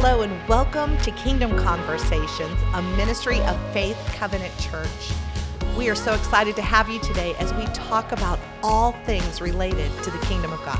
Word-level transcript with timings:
hello, 0.00 0.22
and 0.22 0.48
welcome 0.48 0.96
to 0.98 1.10
Kingdom 1.10 1.58
Conversations, 1.58 2.56
a 2.74 2.82
ministry 2.96 3.40
of 3.40 3.58
Faith 3.72 3.98
Covenant 4.14 4.56
Church. 4.56 5.12
We 5.76 5.88
are 5.88 5.96
so 5.96 6.14
excited 6.14 6.54
to 6.54 6.62
have 6.62 6.88
you 6.88 7.00
today 7.00 7.34
as 7.40 7.52
we 7.54 7.64
talk 7.74 8.12
about 8.12 8.38
all 8.62 8.92
things 9.06 9.40
related 9.40 9.90
to 10.04 10.12
the 10.12 10.18
kingdom 10.18 10.52
of 10.52 10.60
God. 10.64 10.78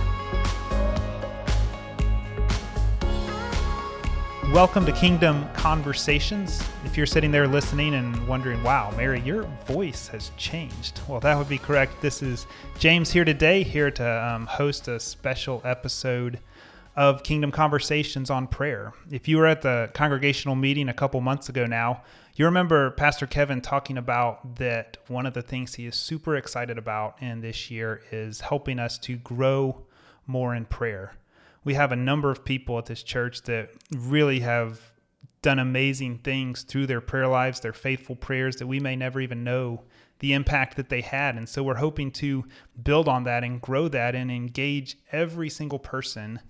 Welcome 4.52 4.87
to 4.87 4.93
Kingdom 4.93 5.48
Conversations. 5.53 6.62
If 6.85 6.96
you're 6.96 7.05
sitting 7.05 7.32
there 7.32 7.48
listening 7.48 7.95
and 7.95 8.29
wondering, 8.29 8.62
wow, 8.62 8.95
Mary, 8.97 9.20
your 9.23 9.42
voice 9.66 10.06
has 10.06 10.30
changed. 10.37 11.00
Well, 11.09 11.19
that 11.19 11.37
would 11.37 11.48
be 11.48 11.59
correct. 11.59 12.00
This 12.00 12.23
is 12.23 12.47
James 12.78 13.11
here 13.11 13.25
today, 13.25 13.64
here 13.64 13.91
to 13.91 14.25
um, 14.33 14.47
host 14.47 14.87
a 14.87 15.00
special 15.00 15.61
episode 15.64 16.39
of 16.98 17.23
Kingdom 17.23 17.51
Conversations 17.51 18.29
on 18.29 18.47
prayer. 18.47 18.93
If 19.11 19.27
you 19.27 19.39
were 19.39 19.47
at 19.47 19.62
the 19.62 19.91
congregational 19.95 20.55
meeting 20.55 20.89
a 20.91 20.95
couple 20.95 21.20
months 21.23 21.48
ago 21.48 21.65
now, 21.65 22.02
you 22.34 22.45
remember 22.45 22.91
Pastor 22.91 23.27
Kevin 23.27 23.61
talking 23.62 23.97
about 23.97 24.56
that 24.56 24.98
one 25.09 25.25
of 25.25 25.33
the 25.33 25.42
things 25.42 25.75
he 25.75 25.87
is 25.87 25.97
super 25.97 26.37
excited 26.37 26.77
about 26.77 27.23
in 27.23 27.41
this 27.41 27.70
year 27.70 28.03
is 28.12 28.42
helping 28.42 28.79
us 28.79 28.98
to 28.98 29.16
grow 29.16 29.87
more 30.27 30.55
in 30.55 30.66
prayer 30.66 31.15
we 31.69 31.75
have 31.75 31.92
a 31.92 31.97
number 31.97 32.30
of 32.30 32.47
people 32.47 32.79
at 32.79 32.87
this 32.87 33.03
church 33.03 33.42
that 33.42 33.69
really 33.95 34.41
have 34.41 34.80
done 35.42 35.59
amazing 35.59 36.17
things 36.17 36.62
through 36.62 36.87
their 36.87 37.03
prayer 37.03 37.28
lives, 37.28 37.61
their 37.61 37.75
faithful 37.75 38.17
prayers 38.17 38.56
that 38.56 38.67
we 38.67 38.80
may 38.80 38.97
never 38.97 39.20
even 39.20 39.45
know 39.45 39.84
the 40.20 40.33
impact 40.33 40.77
that 40.77 40.89
they 40.89 41.03
had. 41.03 41.37
And 41.37 41.47
so 41.47 41.62
we're 41.62 41.75
hoping 41.75 42.11
to 42.12 42.44
build 42.83 43.06
on 43.06 43.25
that 43.25 43.44
and 43.44 43.61
grow 43.61 43.87
that 43.89 44.15
and 44.15 44.31
engage 44.31 44.97
every 45.12 45.50
single 45.50 45.78
person 45.78 46.41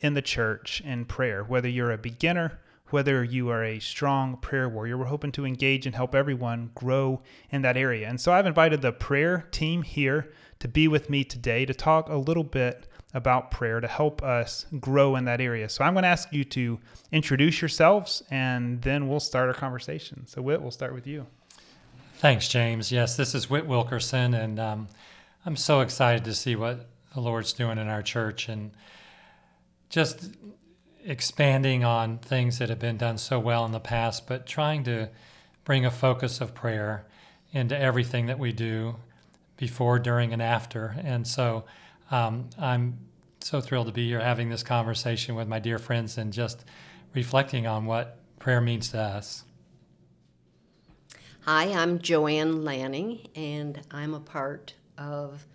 in 0.00 0.14
the 0.14 0.22
church 0.22 0.80
in 0.84 1.04
prayer, 1.04 1.42
whether 1.42 1.68
you're 1.68 1.90
a 1.90 1.98
beginner, 1.98 2.58
whether 2.90 3.24
you 3.24 3.48
are 3.48 3.64
a 3.64 3.78
strong 3.80 4.36
prayer 4.36 4.68
warrior. 4.68 4.96
We're 4.96 5.06
hoping 5.06 5.32
to 5.32 5.44
engage 5.44 5.86
and 5.86 5.94
help 5.94 6.14
everyone 6.14 6.70
grow 6.74 7.22
in 7.50 7.62
that 7.62 7.76
area. 7.76 8.08
And 8.08 8.20
so 8.20 8.32
I've 8.32 8.46
invited 8.46 8.82
the 8.82 8.92
prayer 8.92 9.48
team 9.50 9.82
here 9.82 10.30
to 10.60 10.68
be 10.68 10.88
with 10.88 11.10
me 11.10 11.24
today 11.24 11.66
to 11.66 11.74
talk 11.74 12.08
a 12.08 12.16
little 12.16 12.44
bit 12.44 12.86
about 13.12 13.50
prayer 13.50 13.80
to 13.80 13.88
help 13.88 14.22
us 14.22 14.66
grow 14.78 15.16
in 15.16 15.24
that 15.24 15.40
area. 15.40 15.68
So 15.68 15.84
I'm 15.84 15.94
going 15.94 16.02
to 16.02 16.08
ask 16.08 16.32
you 16.32 16.44
to 16.44 16.78
introduce 17.12 17.60
yourselves 17.60 18.22
and 18.30 18.82
then 18.82 19.08
we'll 19.08 19.20
start 19.20 19.48
our 19.48 19.54
conversation. 19.54 20.26
So, 20.26 20.42
Whit, 20.42 20.60
we'll 20.60 20.70
start 20.70 20.94
with 20.94 21.06
you. 21.06 21.26
Thanks, 22.18 22.48
James. 22.48 22.90
Yes, 22.90 23.16
this 23.16 23.34
is 23.34 23.50
Whit 23.50 23.66
Wilkerson, 23.66 24.32
and 24.32 24.58
um, 24.58 24.88
I'm 25.44 25.54
so 25.54 25.80
excited 25.82 26.24
to 26.24 26.34
see 26.34 26.56
what 26.56 26.86
the 27.12 27.20
Lord's 27.20 27.52
doing 27.52 27.76
in 27.76 27.88
our 27.88 28.00
church 28.02 28.48
and 28.48 28.70
just 29.88 30.30
expanding 31.04 31.84
on 31.84 32.18
things 32.18 32.58
that 32.58 32.68
have 32.68 32.78
been 32.78 32.96
done 32.96 33.18
so 33.18 33.38
well 33.38 33.64
in 33.64 33.72
the 33.72 33.80
past, 33.80 34.26
but 34.26 34.46
trying 34.46 34.84
to 34.84 35.08
bring 35.64 35.84
a 35.84 35.90
focus 35.90 36.40
of 36.40 36.54
prayer 36.54 37.06
into 37.52 37.78
everything 37.78 38.26
that 38.26 38.38
we 38.38 38.52
do 38.52 38.96
before, 39.56 39.98
during, 39.98 40.32
and 40.32 40.42
after. 40.42 40.96
And 41.02 41.26
so 41.26 41.64
um, 42.10 42.50
I'm 42.58 42.98
so 43.40 43.60
thrilled 43.60 43.86
to 43.86 43.92
be 43.92 44.08
here 44.08 44.20
having 44.20 44.50
this 44.50 44.62
conversation 44.62 45.34
with 45.34 45.48
my 45.48 45.58
dear 45.58 45.78
friends 45.78 46.18
and 46.18 46.32
just 46.32 46.64
reflecting 47.14 47.66
on 47.66 47.86
what 47.86 48.18
prayer 48.38 48.60
means 48.60 48.90
to 48.90 49.00
us. 49.00 49.44
Hi, 51.42 51.72
I'm 51.72 52.00
Joanne 52.00 52.64
Lanning, 52.64 53.28
and 53.36 53.80
I'm 53.92 54.14
a 54.14 54.20
part 54.20 54.74
of 54.98 55.46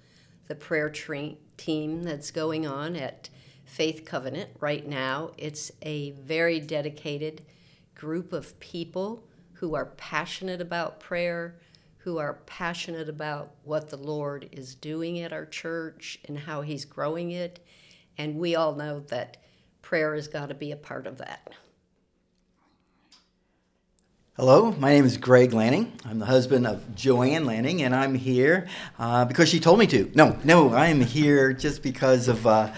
the 0.48 0.56
prayer 0.56 0.90
team 0.90 2.04
that's 2.04 2.32
going 2.32 2.66
on 2.66 2.96
at 2.96 3.30
Faith 3.72 4.04
Covenant 4.04 4.50
right 4.60 4.86
now. 4.86 5.32
It's 5.38 5.72
a 5.82 6.12
very 6.12 6.60
dedicated 6.60 7.42
group 7.96 8.34
of 8.34 8.60
people 8.60 9.24
who 9.54 9.76
are 9.76 9.86
passionate 9.86 10.60
about 10.60 11.00
prayer, 11.00 11.58
who 12.00 12.18
are 12.18 12.42
passionate 12.46 13.08
about 13.08 13.52
what 13.64 13.90
the 13.90 13.96
Lord 13.96 14.50
is 14.52 14.76
doing 14.76 15.20
at 15.22 15.32
our 15.32 15.46
church 15.46 16.20
and 16.28 16.40
how 16.40 16.64
He's 16.64 16.84
growing 16.84 17.32
it. 17.32 17.66
And 18.18 18.36
we 18.36 18.58
all 18.58 18.76
know 18.76 19.00
that 19.08 19.38
prayer 19.82 20.16
has 20.16 20.28
got 20.28 20.50
to 20.50 20.56
be 20.56 20.74
a 20.74 20.78
part 20.78 21.08
of 21.08 21.20
that. 21.20 21.54
Hello, 24.36 24.74
my 24.80 24.92
name 24.92 25.06
is 25.06 25.16
Greg 25.16 25.54
Lanning. 25.54 25.94
I'm 26.04 26.20
the 26.20 26.26
husband 26.26 26.68
of 26.68 26.94
Joanne 26.94 27.46
Lanning, 27.46 27.84
and 27.84 27.96
I'm 27.96 28.16
here 28.16 28.68
uh, 29.00 29.24
because 29.24 29.48
she 29.48 29.62
told 29.62 29.80
me 29.80 29.88
to. 29.88 30.12
No, 30.14 30.38
no, 30.44 30.74
I 30.74 30.88
am 30.88 31.00
here 31.00 31.54
just 31.54 31.82
because 31.82 32.28
of. 32.28 32.46
Uh, 32.46 32.74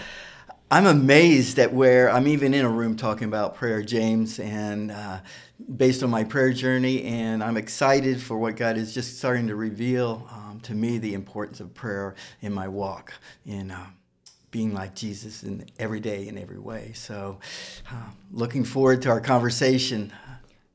I'm 0.70 0.86
amazed 0.86 1.58
at 1.58 1.72
where 1.72 2.10
I'm 2.10 2.26
even 2.26 2.54
in 2.54 2.64
a 2.64 2.68
room 2.68 2.96
talking 2.96 3.28
about 3.28 3.54
prayer, 3.54 3.82
James, 3.82 4.40
and 4.40 4.90
uh, 4.90 5.18
based 5.76 6.02
on 6.02 6.10
my 6.10 6.24
prayer 6.24 6.52
journey, 6.52 7.04
and 7.04 7.44
I'm 7.44 7.56
excited 7.56 8.20
for 8.20 8.38
what 8.38 8.56
God 8.56 8.76
is 8.76 8.94
just 8.94 9.18
starting 9.18 9.46
to 9.48 9.56
reveal 9.56 10.26
um, 10.32 10.60
to 10.62 10.74
me 10.74 10.98
the 10.98 11.14
importance 11.14 11.60
of 11.60 11.74
prayer 11.74 12.14
in 12.40 12.52
my 12.52 12.66
walk, 12.66 13.12
in 13.44 13.70
uh, 13.70 13.86
being 14.50 14.72
like 14.72 14.94
Jesus 14.94 15.42
in 15.42 15.66
every 15.78 16.00
day 16.00 16.28
in 16.28 16.38
every 16.38 16.58
way. 16.58 16.92
So, 16.94 17.40
uh, 17.90 18.10
looking 18.32 18.64
forward 18.64 19.02
to 19.02 19.10
our 19.10 19.20
conversation. 19.20 20.12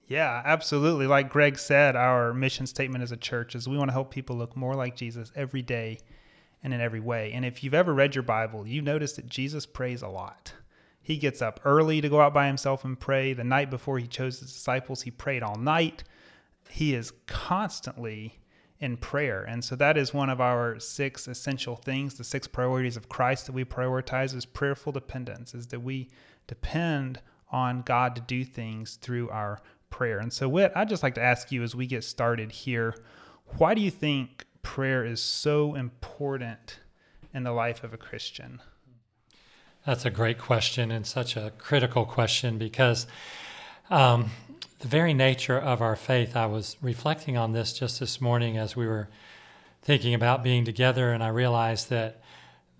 Yeah, 0.07 0.41
absolutely. 0.45 1.07
Like 1.07 1.29
Greg 1.29 1.57
said, 1.57 1.95
our 1.95 2.33
mission 2.33 2.67
statement 2.67 3.03
as 3.03 3.11
a 3.11 3.17
church 3.17 3.55
is 3.55 3.67
we 3.67 3.77
want 3.77 3.89
to 3.89 3.93
help 3.93 4.11
people 4.11 4.35
look 4.35 4.55
more 4.55 4.75
like 4.75 4.95
Jesus 4.95 5.31
every 5.35 5.61
day 5.61 5.99
and 6.63 6.73
in 6.73 6.81
every 6.81 6.99
way. 6.99 7.31
And 7.33 7.45
if 7.45 7.63
you've 7.63 7.73
ever 7.73 7.93
read 7.93 8.15
your 8.15 8.23
Bible, 8.23 8.67
you 8.67 8.81
notice 8.81 9.13
that 9.13 9.27
Jesus 9.27 9.65
prays 9.65 10.01
a 10.01 10.07
lot. 10.07 10.53
He 11.01 11.17
gets 11.17 11.41
up 11.41 11.59
early 11.65 12.01
to 12.01 12.09
go 12.09 12.21
out 12.21 12.33
by 12.33 12.47
himself 12.47 12.83
and 12.83 12.99
pray. 12.99 13.33
The 13.33 13.43
night 13.43 13.69
before 13.69 13.97
he 13.97 14.07
chose 14.07 14.39
his 14.39 14.53
disciples, 14.53 15.03
he 15.03 15.11
prayed 15.11 15.41
all 15.41 15.55
night. 15.55 16.03
He 16.69 16.93
is 16.93 17.13
constantly 17.25 18.39
in 18.79 18.95
prayer. 18.97 19.43
And 19.43 19.63
so 19.63 19.75
that 19.75 19.97
is 19.97 20.13
one 20.13 20.29
of 20.29 20.39
our 20.39 20.79
six 20.79 21.27
essential 21.27 21.75
things, 21.75 22.15
the 22.15 22.23
six 22.23 22.47
priorities 22.47 22.95
of 22.95 23.09
Christ 23.09 23.45
that 23.45 23.53
we 23.53 23.65
prioritize 23.65 24.35
is 24.35 24.45
prayerful 24.45 24.91
dependence, 24.91 25.53
is 25.53 25.67
that 25.67 25.81
we 25.81 26.09
depend 26.47 27.21
on 27.51 27.81
God 27.81 28.15
to 28.15 28.21
do 28.21 28.45
things 28.45 28.95
through 28.95 29.29
our 29.29 29.61
prayer. 29.89 30.19
And 30.19 30.31
so 30.31 30.47
Whit, 30.47 30.71
I'd 30.75 30.89
just 30.89 31.03
like 31.03 31.15
to 31.15 31.21
ask 31.21 31.51
you 31.51 31.63
as 31.63 31.75
we 31.75 31.87
get 31.87 32.03
started 32.03 32.51
here, 32.51 32.95
why 33.57 33.73
do 33.73 33.81
you 33.81 33.91
think 33.91 34.45
prayer 34.61 35.05
is 35.05 35.21
so 35.21 35.75
important 35.75 36.79
in 37.33 37.43
the 37.43 37.51
life 37.51 37.83
of 37.83 37.93
a 37.93 37.97
Christian? 37.97 38.61
That's 39.85 40.05
a 40.05 40.09
great 40.09 40.37
question 40.37 40.91
and 40.91 41.05
such 41.05 41.35
a 41.35 41.51
critical 41.57 42.05
question 42.05 42.57
because 42.57 43.07
um, 43.89 44.29
the 44.79 44.87
very 44.87 45.13
nature 45.13 45.57
of 45.57 45.81
our 45.81 45.95
faith, 45.95 46.35
I 46.35 46.45
was 46.45 46.77
reflecting 46.81 47.37
on 47.37 47.53
this 47.53 47.73
just 47.73 47.99
this 47.99 48.21
morning 48.21 48.57
as 48.57 48.75
we 48.75 48.87
were 48.87 49.09
thinking 49.81 50.13
about 50.13 50.43
being 50.43 50.65
together, 50.65 51.11
and 51.11 51.23
I 51.23 51.29
realized 51.29 51.89
that 51.89 52.21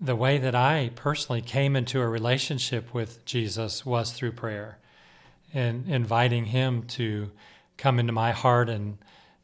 the 0.00 0.16
way 0.16 0.38
that 0.38 0.54
I 0.54 0.90
personally 0.94 1.42
came 1.42 1.76
into 1.76 2.00
a 2.00 2.08
relationship 2.08 2.94
with 2.94 3.24
Jesus 3.24 3.84
was 3.84 4.12
through 4.12 4.32
prayer 4.32 4.78
and 5.52 5.88
inviting 5.88 6.46
Him 6.46 6.84
to 6.84 7.30
come 7.76 7.98
into 7.98 8.12
my 8.12 8.32
heart 8.32 8.68
and 8.68 8.98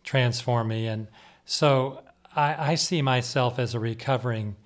transform 0.04 0.68
me. 0.68 0.86
And 0.86 1.08
so 1.44 2.02
I, 2.36 2.72
I 2.72 2.74
see 2.74 3.02
myself 3.02 3.58
as 3.58 3.74
a 3.74 3.80
recovering 3.80 4.56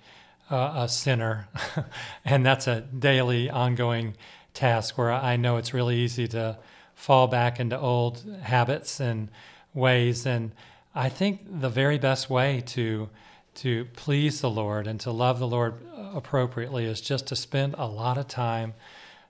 uh, 0.49 0.73
a 0.75 0.89
sinner, 0.89 1.47
and 2.25 2.45
that's 2.45 2.67
a 2.67 2.81
daily, 2.81 3.49
ongoing 3.49 4.15
task 4.53 4.97
where 4.97 5.11
I 5.11 5.37
know 5.37 5.55
it's 5.57 5.73
really 5.73 5.95
easy 5.95 6.27
to 6.29 6.57
fall 6.93 7.27
back 7.27 7.59
into 7.59 7.79
old 7.79 8.23
habits 8.41 8.99
and 8.99 9.29
ways. 9.73 10.25
And 10.25 10.51
I 10.93 11.07
think 11.07 11.61
the 11.61 11.69
very 11.69 11.97
best 11.97 12.29
way 12.29 12.61
to 12.67 13.09
to 13.53 13.85
please 13.93 14.39
the 14.39 14.49
Lord 14.49 14.87
and 14.87 14.97
to 15.01 15.11
love 15.11 15.37
the 15.39 15.47
Lord 15.47 15.75
appropriately 16.13 16.85
is 16.85 17.01
just 17.01 17.27
to 17.27 17.35
spend 17.35 17.75
a 17.77 17.85
lot 17.85 18.17
of 18.17 18.29
time 18.29 18.73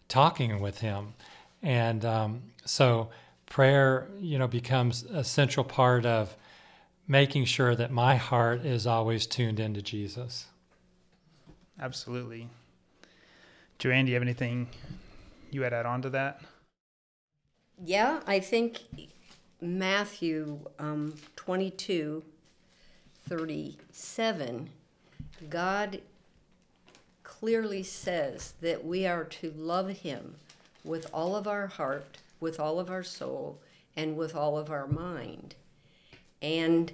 talking 0.07 0.59
with 0.59 0.81
Him. 0.81 1.13
And 1.63 2.05
um, 2.05 2.41
so 2.63 3.09
prayer, 3.47 4.07
you 4.19 4.37
know, 4.37 4.47
becomes 4.47 5.03
a 5.05 5.23
central 5.23 5.63
part 5.63 6.05
of 6.05 6.35
making 7.11 7.43
sure 7.43 7.75
that 7.75 7.91
my 7.91 8.15
heart 8.15 8.65
is 8.65 8.87
always 8.87 9.27
tuned 9.27 9.59
into 9.59 9.81
Jesus. 9.81 10.45
Absolutely. 11.77 12.47
Joanne, 13.77 14.05
do 14.05 14.11
you 14.11 14.15
have 14.15 14.23
anything 14.23 14.69
you 15.51 15.63
had 15.63 15.73
add 15.73 15.85
on 15.85 16.01
to 16.03 16.09
that? 16.11 16.39
Yeah, 17.83 18.21
I 18.25 18.39
think 18.39 18.79
Matthew 19.59 20.61
um, 20.79 21.15
22 21.35 22.23
37, 23.27 24.69
God 25.49 26.01
clearly 27.23 27.83
says 27.83 28.53
that 28.61 28.85
we 28.85 29.05
are 29.05 29.25
to 29.25 29.53
love 29.57 29.89
Him 29.89 30.35
with 30.85 31.07
all 31.13 31.35
of 31.35 31.45
our 31.45 31.67
heart, 31.67 32.19
with 32.39 32.57
all 32.57 32.79
of 32.79 32.89
our 32.89 33.03
soul, 33.03 33.59
and 33.97 34.15
with 34.15 34.33
all 34.33 34.57
of 34.57 34.71
our 34.71 34.87
mind. 34.87 35.55
And 36.41 36.91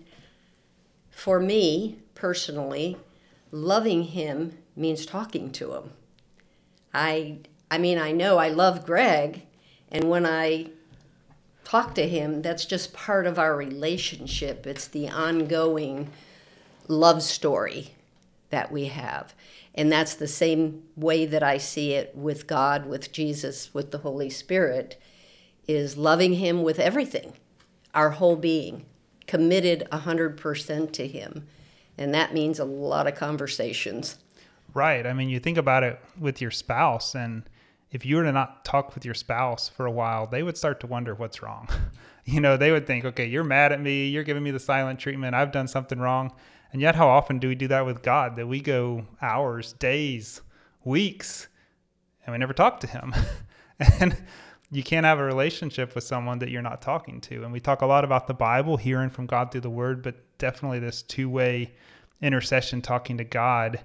for 1.10 1.40
me 1.40 2.00
personally, 2.16 2.98
loving 3.52 4.04
him 4.04 4.58
means 4.76 5.06
talking 5.06 5.52
to 5.54 5.74
him. 5.74 5.92
I 6.94 7.40
I 7.70 7.78
mean, 7.78 7.98
I 7.98 8.12
know 8.12 8.38
I 8.38 8.50
love 8.50 8.86
Greg 8.86 9.44
And 9.92 10.10
when 10.10 10.26
I 10.26 10.68
talk 11.64 11.96
to 11.96 12.08
him, 12.08 12.42
that's 12.42 12.66
just 12.66 12.94
part 12.94 13.26
of 13.28 13.40
our 13.40 13.56
relationship. 13.56 14.66
It's 14.68 14.88
the 14.88 15.10
ongoing 15.10 16.10
love 16.88 17.24
story 17.24 17.94
that 18.50 18.72
we 18.72 18.86
have. 18.86 19.34
And 19.76 19.92
that's 19.92 20.16
the 20.16 20.28
same 20.28 20.84
way 20.96 21.26
that 21.26 21.44
I 21.44 21.58
see 21.58 21.94
it 21.94 22.16
with 22.16 22.48
God, 22.48 22.86
with 22.86 23.12
Jesus, 23.12 23.74
with 23.74 23.92
the 23.92 24.00
Holy 24.00 24.30
Spirit, 24.30 25.00
is 25.68 25.98
loving 25.98 26.34
him 26.34 26.64
with 26.64 26.80
everything, 26.80 27.34
our 27.94 28.12
whole 28.12 28.38
being, 28.38 28.86
committed 29.28 29.88
100% 29.92 30.92
to 30.94 31.08
him. 31.08 31.48
And 31.98 32.14
that 32.14 32.34
means 32.34 32.60
a 32.60 32.66
lot 32.66 33.08
of 33.08 33.16
conversations. 33.16 34.18
Right. 34.74 35.06
I 35.06 35.14
mean, 35.14 35.30
you 35.30 35.40
think 35.40 35.58
about 35.58 35.84
it 35.84 36.00
with 36.20 36.42
your 36.42 36.52
spouse, 36.52 37.16
and 37.16 37.44
if 37.92 38.06
you 38.06 38.18
were 38.18 38.24
to 38.24 38.32
not 38.32 38.66
talk 38.66 38.94
with 38.94 39.06
your 39.06 39.14
spouse 39.14 39.70
for 39.70 39.86
a 39.86 39.92
while, 39.92 40.28
they 40.28 40.44
would 40.44 40.58
start 40.58 40.80
to 40.82 40.88
wonder 40.88 41.16
what's 41.16 41.42
wrong. 41.42 41.68
you 42.26 42.40
know, 42.40 42.58
they 42.58 42.72
would 42.72 42.86
think, 42.86 43.06
okay, 43.06 43.26
you're 43.26 43.44
mad 43.44 43.72
at 43.72 43.82
me, 43.82 44.08
you're 44.08 44.24
giving 44.24 44.44
me 44.44 44.52
the 44.52 44.60
silent 44.60 45.00
treatment, 45.00 45.36
I've 45.36 45.52
done 45.52 45.68
something 45.68 46.00
wrong. 46.00 46.34
And 46.72 46.82
yet, 46.82 46.96
how 46.96 47.08
often 47.08 47.40
do 47.40 47.48
we 47.48 47.56
do 47.56 47.70
that 47.70 47.86
with 47.86 48.04
God? 48.04 48.36
That 48.36 48.48
we 48.48 48.60
go 48.60 49.06
hours, 49.22 49.74
days, 49.74 50.42
weeks, 50.84 51.48
and 52.26 52.34
we 52.34 52.38
never 52.38 52.54
talk 52.54 52.82
to 52.82 52.88
Him. 52.88 53.16
and 54.00 54.18
you 54.72 54.84
can't 54.84 55.06
have 55.06 55.20
a 55.20 55.24
relationship 55.24 55.96
with 55.96 56.04
someone 56.04 56.40
that 56.40 56.50
you're 56.50 56.62
not 56.62 56.82
talking 56.82 57.22
to. 57.22 57.44
And 57.44 57.54
we 57.54 57.60
talk 57.60 57.82
a 57.82 57.86
lot 57.86 58.04
about 58.04 58.28
the 58.28 58.34
Bible, 58.34 58.78
hearing 58.78 59.10
from 59.10 59.26
God 59.26 59.52
through 59.52 59.62
the 59.62 59.70
Word, 59.70 60.02
but 60.02 60.16
definitely 60.38 60.80
this 60.80 61.02
two 61.02 61.30
way 61.30 61.74
intercession, 62.22 62.82
talking 62.82 63.18
to 63.18 63.24
God, 63.24 63.80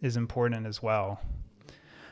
is 0.00 0.16
important 0.16 0.66
as 0.66 0.82
well. 0.82 1.20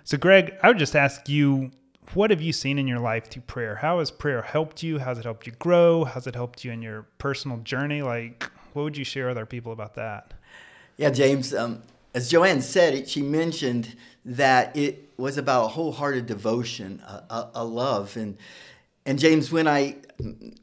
So, 0.04 0.16
Greg, 0.16 0.56
I 0.62 0.68
would 0.68 0.78
just 0.78 0.96
ask 0.96 1.28
you, 1.28 1.70
what 2.14 2.30
have 2.30 2.40
you 2.40 2.52
seen 2.52 2.78
in 2.78 2.88
your 2.88 2.98
life 2.98 3.30
through 3.30 3.42
prayer? 3.42 3.76
How 3.76 4.00
has 4.00 4.10
prayer 4.10 4.42
helped 4.42 4.82
you? 4.82 4.98
How's 4.98 5.18
it 5.18 5.24
helped 5.24 5.46
you 5.46 5.52
grow? 5.52 6.04
How's 6.04 6.26
it 6.26 6.34
helped 6.34 6.64
you 6.64 6.72
in 6.72 6.82
your 6.82 7.02
personal 7.18 7.58
journey? 7.58 8.02
Like, 8.02 8.50
what 8.72 8.82
would 8.82 8.96
you 8.96 9.04
share 9.04 9.28
with 9.28 9.38
our 9.38 9.46
people 9.46 9.72
about 9.72 9.94
that? 9.94 10.34
Yeah, 10.96 11.10
James, 11.10 11.54
um, 11.54 11.82
as 12.14 12.28
Joanne 12.30 12.60
said, 12.60 12.94
it, 12.94 13.08
she 13.08 13.22
mentioned 13.22 13.96
that 14.24 14.76
it 14.76 15.10
was 15.16 15.38
about 15.38 15.66
a 15.66 15.68
wholehearted 15.68 16.26
devotion, 16.26 17.02
a, 17.06 17.24
a, 17.30 17.50
a 17.56 17.64
love. 17.64 18.16
And, 18.16 18.36
and 19.06 19.18
James, 19.18 19.52
when 19.52 19.68
I, 19.68 19.96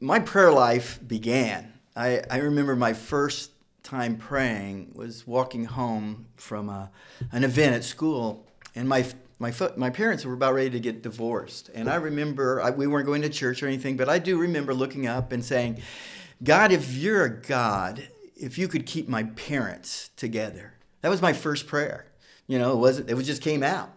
my 0.00 0.18
prayer 0.18 0.52
life 0.52 0.98
began, 1.06 1.72
I, 1.96 2.22
I 2.30 2.38
remember 2.38 2.76
my 2.76 2.92
first 2.92 3.50
time 3.82 4.16
praying 4.16 4.92
was 4.94 5.26
walking 5.26 5.64
home 5.64 6.26
from 6.36 6.68
a, 6.68 6.90
an 7.32 7.42
event 7.42 7.74
at 7.74 7.84
school, 7.84 8.46
and 8.74 8.88
my 8.88 9.06
my 9.40 9.52
my 9.76 9.88
parents 9.88 10.24
were 10.24 10.34
about 10.34 10.54
ready 10.54 10.70
to 10.70 10.80
get 10.80 11.02
divorced, 11.02 11.70
and 11.74 11.88
I 11.88 11.94
remember 11.94 12.60
I, 12.60 12.70
we 12.70 12.86
weren't 12.86 13.06
going 13.06 13.22
to 13.22 13.28
church 13.28 13.62
or 13.62 13.66
anything, 13.66 13.96
but 13.96 14.08
I 14.08 14.18
do 14.18 14.38
remember 14.38 14.74
looking 14.74 15.06
up 15.06 15.32
and 15.32 15.44
saying, 15.44 15.80
"God, 16.42 16.70
if 16.70 16.92
you're 16.92 17.24
a 17.24 17.40
God, 17.40 18.08
if 18.36 18.58
you 18.58 18.68
could 18.68 18.84
keep 18.84 19.08
my 19.08 19.24
parents 19.24 20.10
together." 20.16 20.74
That 21.00 21.10
was 21.10 21.22
my 21.22 21.32
first 21.32 21.66
prayer. 21.66 22.06
You 22.46 22.58
know, 22.58 22.72
it 22.72 22.76
wasn't. 22.76 23.10
It 23.10 23.14
was 23.14 23.26
just 23.26 23.42
came 23.42 23.62
out. 23.62 23.90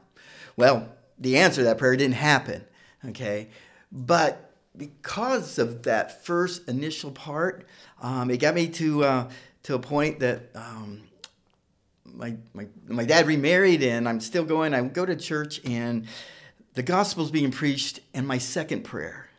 Well, 0.56 0.90
the 1.18 1.38
answer 1.38 1.62
to 1.62 1.66
that 1.66 1.78
prayer 1.78 1.96
didn't 1.96 2.16
happen. 2.16 2.66
Okay, 3.06 3.50
but 3.92 4.54
because 4.78 5.58
of 5.58 5.84
that 5.84 6.24
first 6.24 6.68
initial 6.68 7.12
part, 7.12 7.66
um, 8.02 8.30
it 8.30 8.38
got 8.38 8.56
me 8.56 8.68
to 8.68 9.04
uh, 9.04 9.30
to 9.64 9.76
a 9.76 9.80
point 9.80 10.20
that 10.20 10.50
um, 10.56 11.04
my, 12.06 12.36
my, 12.54 12.68
my 12.88 13.06
dad 13.06 13.28
remarried 13.28 13.84
and 13.84 14.08
I'm 14.08 14.20
still 14.20 14.44
going. 14.44 14.74
I 14.74 14.82
go 14.82 15.06
to 15.06 15.16
church 15.16 15.62
and 15.66 16.08
the 16.74 16.84
gospel's 16.84 17.32
being 17.32 17.52
preached 17.52 18.00
and 18.14 18.28
my 18.28 18.38
second 18.38 18.84
prayer. 18.84 19.30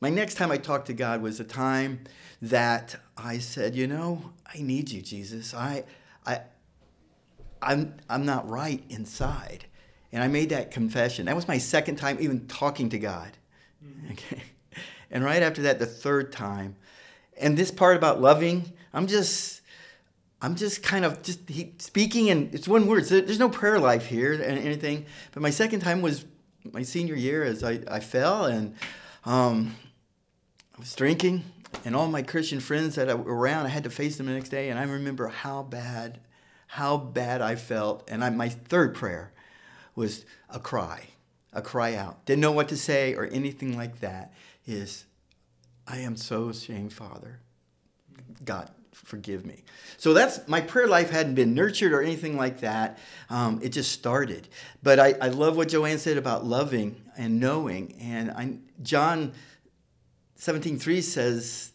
My 0.00 0.10
next 0.10 0.36
time 0.36 0.50
I 0.50 0.56
talked 0.56 0.86
to 0.86 0.94
God 0.94 1.20
was 1.20 1.40
a 1.40 1.44
time 1.44 2.00
that 2.40 2.96
I 3.16 3.38
said, 3.38 3.74
you 3.74 3.86
know, 3.86 4.30
I 4.52 4.62
need 4.62 4.90
you, 4.90 5.02
Jesus. 5.02 5.52
I, 5.52 5.84
I, 6.24 6.40
I'm, 7.62 7.94
I'm 8.08 8.24
not 8.24 8.48
right 8.48 8.82
inside. 8.88 9.66
And 10.12 10.22
I 10.22 10.28
made 10.28 10.48
that 10.50 10.70
confession. 10.70 11.26
That 11.26 11.36
was 11.36 11.46
my 11.46 11.58
second 11.58 11.96
time 11.96 12.18
even 12.20 12.46
talking 12.46 12.88
to 12.90 12.98
God. 12.98 13.30
Mm-hmm. 13.84 14.12
Okay. 14.12 14.42
And 15.10 15.24
right 15.24 15.42
after 15.42 15.62
that, 15.62 15.78
the 15.78 15.86
third 15.86 16.32
time. 16.32 16.76
And 17.38 17.56
this 17.56 17.70
part 17.70 17.96
about 17.96 18.20
loving, 18.20 18.72
I'm 18.92 19.06
just 19.06 19.60
I'm 20.42 20.54
just 20.54 20.82
kind 20.82 21.04
of 21.04 21.22
just 21.22 21.48
he, 21.48 21.74
speaking 21.78 22.30
and 22.30 22.54
it's 22.54 22.66
one 22.66 22.86
word. 22.86 23.06
So 23.06 23.20
there's 23.20 23.38
no 23.38 23.48
prayer 23.48 23.78
life 23.78 24.06
here 24.06 24.32
and 24.32 24.58
anything. 24.58 25.06
But 25.32 25.42
my 25.42 25.50
second 25.50 25.80
time 25.80 26.00
was 26.00 26.24
my 26.72 26.82
senior 26.82 27.14
year 27.14 27.42
as 27.42 27.62
I, 27.62 27.80
I 27.88 28.00
fell 28.00 28.44
and 28.46 28.74
um, 29.24 29.76
I 30.76 30.80
was 30.80 30.94
drinking 30.94 31.44
and 31.84 31.94
all 31.94 32.08
my 32.08 32.22
Christian 32.22 32.60
friends 32.60 32.94
that 32.96 33.06
were 33.24 33.34
around, 33.34 33.66
I 33.66 33.68
had 33.68 33.84
to 33.84 33.90
face 33.90 34.16
them 34.16 34.26
the 34.26 34.32
next 34.32 34.48
day. 34.48 34.70
And 34.70 34.78
I 34.78 34.84
remember 34.84 35.28
how 35.28 35.62
bad, 35.62 36.20
how 36.70 36.96
bad 36.96 37.42
I 37.42 37.56
felt. 37.56 38.08
And 38.08 38.22
I, 38.22 38.30
my 38.30 38.48
third 38.48 38.94
prayer 38.94 39.32
was 39.96 40.24
a 40.48 40.60
cry, 40.60 41.08
a 41.52 41.60
cry 41.60 41.96
out. 41.96 42.24
Didn't 42.26 42.40
know 42.40 42.52
what 42.52 42.68
to 42.68 42.76
say 42.76 43.14
or 43.14 43.26
anything 43.26 43.76
like 43.76 43.98
that. 44.00 44.32
Is 44.66 45.04
I 45.84 45.98
am 45.98 46.16
so 46.16 46.48
ashamed, 46.50 46.92
Father. 46.92 47.40
God, 48.44 48.70
forgive 48.92 49.44
me. 49.44 49.64
So 49.96 50.14
that's 50.14 50.46
my 50.46 50.60
prayer 50.60 50.86
life 50.86 51.10
hadn't 51.10 51.34
been 51.34 51.54
nurtured 51.54 51.92
or 51.92 52.02
anything 52.02 52.36
like 52.36 52.60
that. 52.60 53.00
Um, 53.30 53.58
it 53.64 53.70
just 53.70 53.90
started. 53.90 54.46
But 54.80 55.00
I, 55.00 55.14
I 55.20 55.28
love 55.28 55.56
what 55.56 55.70
Joanne 55.70 55.98
said 55.98 56.18
about 56.18 56.44
loving 56.44 57.02
and 57.18 57.40
knowing. 57.40 57.96
And 58.00 58.30
I, 58.30 58.58
John 58.82 59.32
17:3 60.38 61.02
says, 61.02 61.72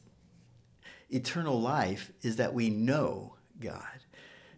eternal 1.10 1.60
life 1.60 2.14
is 2.22 2.38
that 2.38 2.54
we 2.54 2.70
know 2.70 3.36
God. 3.60 3.95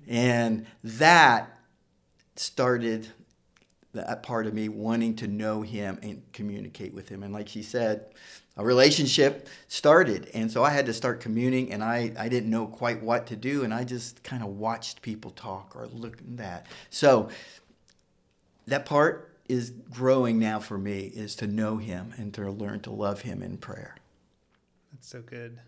And 0.08 0.66
that 0.84 1.60
started 2.36 3.08
that 3.94 4.24
part 4.24 4.46
of 4.46 4.54
me 4.54 4.70
wanting 4.70 5.16
to 5.16 5.28
know 5.28 5.62
him 5.62 6.00
and 6.02 6.22
communicate 6.34 6.94
with 6.94 7.10
him. 7.10 7.24
And 7.24 7.34
like 7.34 7.48
she 7.48 7.64
said, 7.64 8.06
a 8.56 8.64
relationship 8.64 9.48
started. 9.68 10.30
And 10.34 10.52
so 10.52 10.64
I 10.64 10.70
had 10.72 10.86
to 10.88 10.94
start 10.94 11.20
communing, 11.20 11.72
and 11.72 11.84
I, 11.84 12.12
I 12.18 12.30
didn't 12.30 12.50
know 12.50 12.68
quite 12.68 13.02
what 13.02 13.28
to 13.28 13.36
do. 13.36 13.64
And 13.64 13.74
I 13.74 13.84
just 13.84 14.24
kind 14.24 14.44
of 14.44 14.50
watched 14.50 15.02
people 15.02 15.32
talk 15.32 15.76
or 15.76 15.88
look 15.88 16.18
at 16.20 16.38
that. 16.38 16.66
So 16.90 17.30
that 18.68 18.86
part 18.86 19.36
is 19.48 19.72
growing 19.90 20.40
now 20.40 20.60
for 20.60 20.78
me 20.78 21.00
is 21.00 21.36
to 21.36 21.48
know 21.48 21.78
him 21.78 22.14
and 22.18 22.34
to 22.34 22.50
learn 22.52 22.82
to 22.82 22.92
love 22.92 23.22
him 23.22 23.42
in 23.42 23.58
prayer. 23.58 23.96
That's 24.92 25.08
so 25.08 25.22
good. 25.22 25.60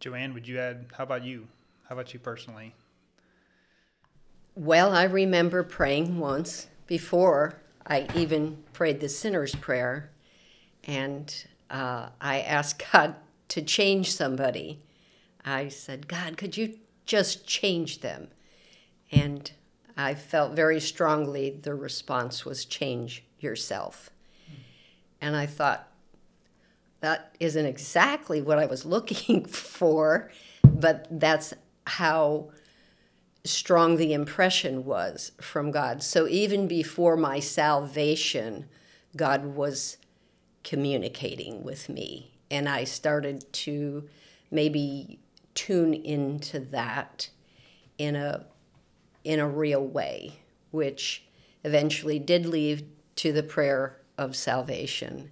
Joanne, 0.00 0.34
would 0.34 0.46
you 0.46 0.58
add, 0.58 0.86
how 0.96 1.04
about 1.04 1.24
you? 1.24 1.46
How 1.88 1.94
about 1.94 2.14
you 2.14 2.20
personally? 2.20 2.74
Well, 4.54 4.92
I 4.92 5.04
remember 5.04 5.62
praying 5.62 6.18
once 6.18 6.68
before 6.86 7.60
I 7.86 8.06
even 8.14 8.62
prayed 8.72 9.00
the 9.00 9.08
sinner's 9.08 9.54
prayer 9.54 10.10
and 10.84 11.46
uh, 11.70 12.08
I 12.20 12.40
asked 12.40 12.82
God 12.92 13.16
to 13.48 13.62
change 13.62 14.14
somebody. 14.14 14.80
I 15.44 15.68
said, 15.68 16.08
God, 16.08 16.36
could 16.36 16.56
you 16.56 16.78
just 17.04 17.46
change 17.46 18.00
them? 18.00 18.28
And 19.12 19.50
I 19.96 20.14
felt 20.14 20.52
very 20.52 20.80
strongly 20.80 21.50
the 21.50 21.74
response 21.74 22.44
was 22.44 22.64
change 22.64 23.24
yourself. 23.40 24.10
And 25.20 25.36
I 25.36 25.46
thought, 25.46 25.90
that 27.00 27.36
isn't 27.38 27.66
exactly 27.66 28.40
what 28.40 28.58
I 28.58 28.64
was 28.64 28.86
looking 28.86 29.44
for, 29.46 30.30
but 30.62 31.06
that's 31.10 31.52
how 31.86 32.50
strong 33.44 33.96
the 33.96 34.12
impression 34.12 34.84
was 34.84 35.32
from 35.40 35.70
God. 35.70 36.02
So 36.02 36.26
even 36.26 36.66
before 36.66 37.16
my 37.16 37.40
salvation, 37.40 38.66
God 39.16 39.44
was 39.44 39.98
communicating 40.62 41.62
with 41.62 41.88
me. 41.88 42.32
And 42.50 42.68
I 42.68 42.84
started 42.84 43.52
to 43.52 44.08
maybe 44.50 45.18
tune 45.54 45.94
into 45.94 46.58
that 46.58 47.28
in 47.98 48.16
a 48.16 48.46
in 49.22 49.40
a 49.40 49.48
real 49.48 49.84
way, 49.84 50.40
which 50.70 51.24
eventually 51.64 52.18
did 52.18 52.44
lead 52.44 52.86
to 53.16 53.32
the 53.32 53.42
prayer 53.42 53.96
of 54.18 54.36
salvation. 54.36 55.30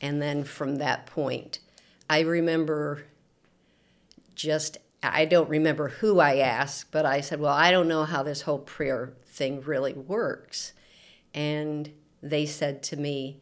And 0.00 0.20
then 0.20 0.44
from 0.44 0.76
that 0.76 1.06
point, 1.06 1.60
I 2.10 2.20
remember 2.20 3.04
just 4.34 4.76
I 5.02 5.24
don't 5.24 5.48
remember 5.48 5.88
who 5.88 6.20
I 6.20 6.36
asked, 6.36 6.90
but 6.92 7.04
I 7.04 7.20
said, 7.20 7.40
"Well, 7.40 7.52
I 7.52 7.70
don't 7.70 7.88
know 7.88 8.04
how 8.04 8.22
this 8.22 8.42
whole 8.42 8.58
prayer 8.58 9.14
thing 9.26 9.60
really 9.62 9.92
works." 9.92 10.72
And 11.34 11.92
they 12.22 12.46
said 12.46 12.82
to 12.84 12.96
me, 12.96 13.40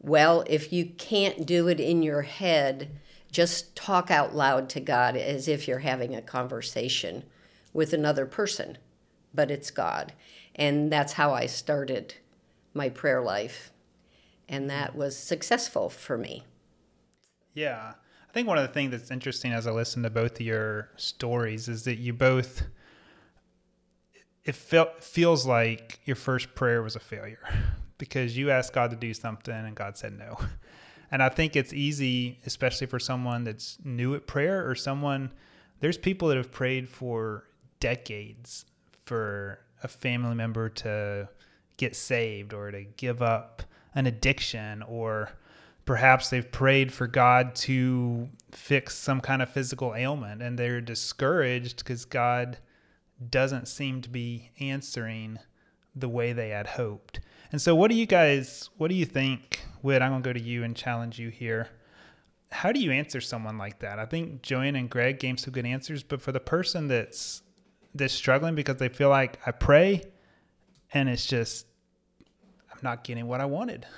well, 0.00 0.44
if 0.46 0.72
you 0.72 0.86
can't 0.86 1.44
do 1.44 1.68
it 1.68 1.80
in 1.80 2.02
your 2.02 2.22
head, 2.22 2.90
just 3.32 3.74
talk 3.74 4.10
out 4.10 4.34
loud 4.34 4.68
to 4.70 4.80
God 4.80 5.16
as 5.16 5.48
if 5.48 5.66
you're 5.66 5.80
having 5.80 6.14
a 6.14 6.22
conversation 6.22 7.24
with 7.72 7.92
another 7.92 8.24
person, 8.24 8.78
but 9.34 9.50
it's 9.50 9.70
God. 9.70 10.12
And 10.54 10.90
that's 10.90 11.14
how 11.14 11.32
I 11.34 11.46
started 11.46 12.14
my 12.74 12.88
prayer 12.88 13.20
life. 13.20 13.72
and 14.48 14.70
that 14.70 14.96
was 14.96 15.14
successful 15.14 15.90
for 15.90 16.16
me. 16.16 16.42
Yeah. 17.52 17.94
Think 18.38 18.46
one 18.46 18.58
of 18.58 18.68
the 18.68 18.72
things 18.72 18.92
that's 18.92 19.10
interesting 19.10 19.50
as 19.50 19.66
I 19.66 19.72
listen 19.72 20.04
to 20.04 20.10
both 20.10 20.38
of 20.38 20.42
your 20.42 20.90
stories 20.94 21.66
is 21.66 21.82
that 21.86 21.98
you 21.98 22.12
both 22.12 22.62
it 24.44 24.54
felt 24.54 25.02
feels 25.02 25.44
like 25.44 25.98
your 26.04 26.14
first 26.14 26.54
prayer 26.54 26.80
was 26.80 26.94
a 26.94 27.00
failure 27.00 27.44
because 27.98 28.36
you 28.38 28.52
asked 28.52 28.72
God 28.72 28.90
to 28.90 28.96
do 28.96 29.12
something 29.12 29.52
and 29.52 29.74
God 29.74 29.96
said 29.96 30.16
no. 30.16 30.36
And 31.10 31.20
I 31.20 31.30
think 31.30 31.56
it's 31.56 31.72
easy, 31.72 32.38
especially 32.46 32.86
for 32.86 33.00
someone 33.00 33.42
that's 33.42 33.76
new 33.82 34.14
at 34.14 34.28
prayer 34.28 34.70
or 34.70 34.76
someone 34.76 35.32
there's 35.80 35.98
people 35.98 36.28
that 36.28 36.36
have 36.36 36.52
prayed 36.52 36.88
for 36.88 37.42
decades 37.80 38.66
for 39.04 39.58
a 39.82 39.88
family 39.88 40.36
member 40.36 40.68
to 40.68 41.28
get 41.76 41.96
saved 41.96 42.54
or 42.54 42.70
to 42.70 42.84
give 42.84 43.20
up 43.20 43.64
an 43.96 44.06
addiction 44.06 44.84
or 44.84 45.32
perhaps 45.88 46.28
they've 46.28 46.52
prayed 46.52 46.92
for 46.92 47.06
God 47.06 47.54
to 47.54 48.28
fix 48.50 48.94
some 48.94 49.22
kind 49.22 49.40
of 49.40 49.48
physical 49.48 49.94
ailment 49.94 50.42
and 50.42 50.58
they're 50.58 50.82
discouraged 50.82 51.78
because 51.78 52.04
God 52.04 52.58
doesn't 53.30 53.68
seem 53.68 54.02
to 54.02 54.10
be 54.10 54.50
answering 54.60 55.38
the 55.96 56.10
way 56.10 56.34
they 56.34 56.50
had 56.50 56.66
hoped. 56.66 57.20
And 57.50 57.58
so, 57.58 57.74
what 57.74 57.90
do 57.90 57.96
you 57.96 58.04
guys, 58.04 58.68
what 58.76 58.88
do 58.88 58.94
you 58.94 59.06
think? 59.06 59.62
Whit, 59.80 60.02
I'm 60.02 60.10
going 60.10 60.22
to 60.22 60.28
go 60.28 60.32
to 60.34 60.40
you 60.44 60.62
and 60.62 60.76
challenge 60.76 61.18
you 61.18 61.30
here. 61.30 61.70
How 62.52 62.70
do 62.70 62.80
you 62.80 62.92
answer 62.92 63.22
someone 63.22 63.56
like 63.56 63.78
that? 63.78 63.98
I 63.98 64.04
think 64.04 64.42
Joanne 64.42 64.76
and 64.76 64.90
Greg 64.90 65.18
gave 65.18 65.40
some 65.40 65.54
good 65.54 65.64
answers, 65.64 66.02
but 66.02 66.20
for 66.20 66.32
the 66.32 66.40
person 66.40 66.88
that's 66.88 67.40
that's 67.94 68.12
struggling 68.12 68.54
because 68.54 68.76
they 68.76 68.90
feel 68.90 69.08
like 69.08 69.38
I 69.46 69.52
pray 69.52 70.04
and 70.92 71.08
it's 71.08 71.24
just 71.24 71.66
I'm 72.70 72.80
not 72.82 73.04
getting 73.04 73.26
what 73.26 73.40
I 73.40 73.46
wanted. 73.46 73.86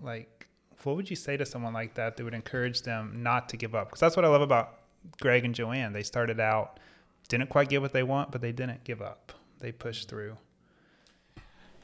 Like, 0.00 0.41
what 0.84 0.96
would 0.96 1.10
you 1.10 1.16
say 1.16 1.36
to 1.36 1.46
someone 1.46 1.72
like 1.72 1.94
that 1.94 2.16
that 2.16 2.24
would 2.24 2.34
encourage 2.34 2.82
them 2.82 3.22
not 3.22 3.48
to 3.50 3.56
give 3.56 3.74
up? 3.74 3.88
Because 3.88 4.00
that's 4.00 4.16
what 4.16 4.24
I 4.24 4.28
love 4.28 4.42
about 4.42 4.78
Greg 5.20 5.44
and 5.44 5.54
Joanne. 5.54 5.92
They 5.92 6.02
started 6.02 6.40
out, 6.40 6.78
didn't 7.28 7.48
quite 7.48 7.68
get 7.68 7.80
what 7.80 7.92
they 7.92 8.02
want, 8.02 8.30
but 8.30 8.40
they 8.40 8.52
didn't 8.52 8.84
give 8.84 9.02
up. 9.02 9.32
They 9.60 9.72
pushed 9.72 10.08
through. 10.08 10.36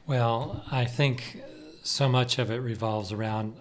Well, 0.06 0.64
I 0.70 0.84
think 0.84 1.42
so 1.82 2.08
much 2.08 2.38
of 2.38 2.50
it 2.50 2.58
revolves 2.58 3.12
around, 3.12 3.56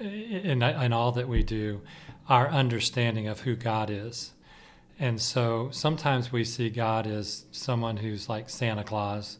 in, 0.00 0.62
in 0.62 0.92
all 0.92 1.12
that 1.12 1.28
we 1.28 1.42
do, 1.42 1.82
our 2.28 2.48
understanding 2.48 3.28
of 3.28 3.40
who 3.40 3.56
God 3.56 3.90
is. 3.90 4.32
And 4.98 5.20
so 5.20 5.70
sometimes 5.72 6.30
we 6.30 6.44
see 6.44 6.70
God 6.70 7.06
as 7.06 7.46
someone 7.50 7.98
who's 7.98 8.28
like 8.28 8.50
Santa 8.50 8.84
Claus, 8.84 9.38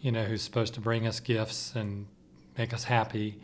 you 0.00 0.10
know, 0.10 0.24
who's 0.24 0.42
supposed 0.42 0.74
to 0.74 0.80
bring 0.80 1.06
us 1.06 1.20
gifts 1.20 1.74
and 1.74 2.06
make 2.56 2.74
us 2.74 2.84
happy. 2.84 3.40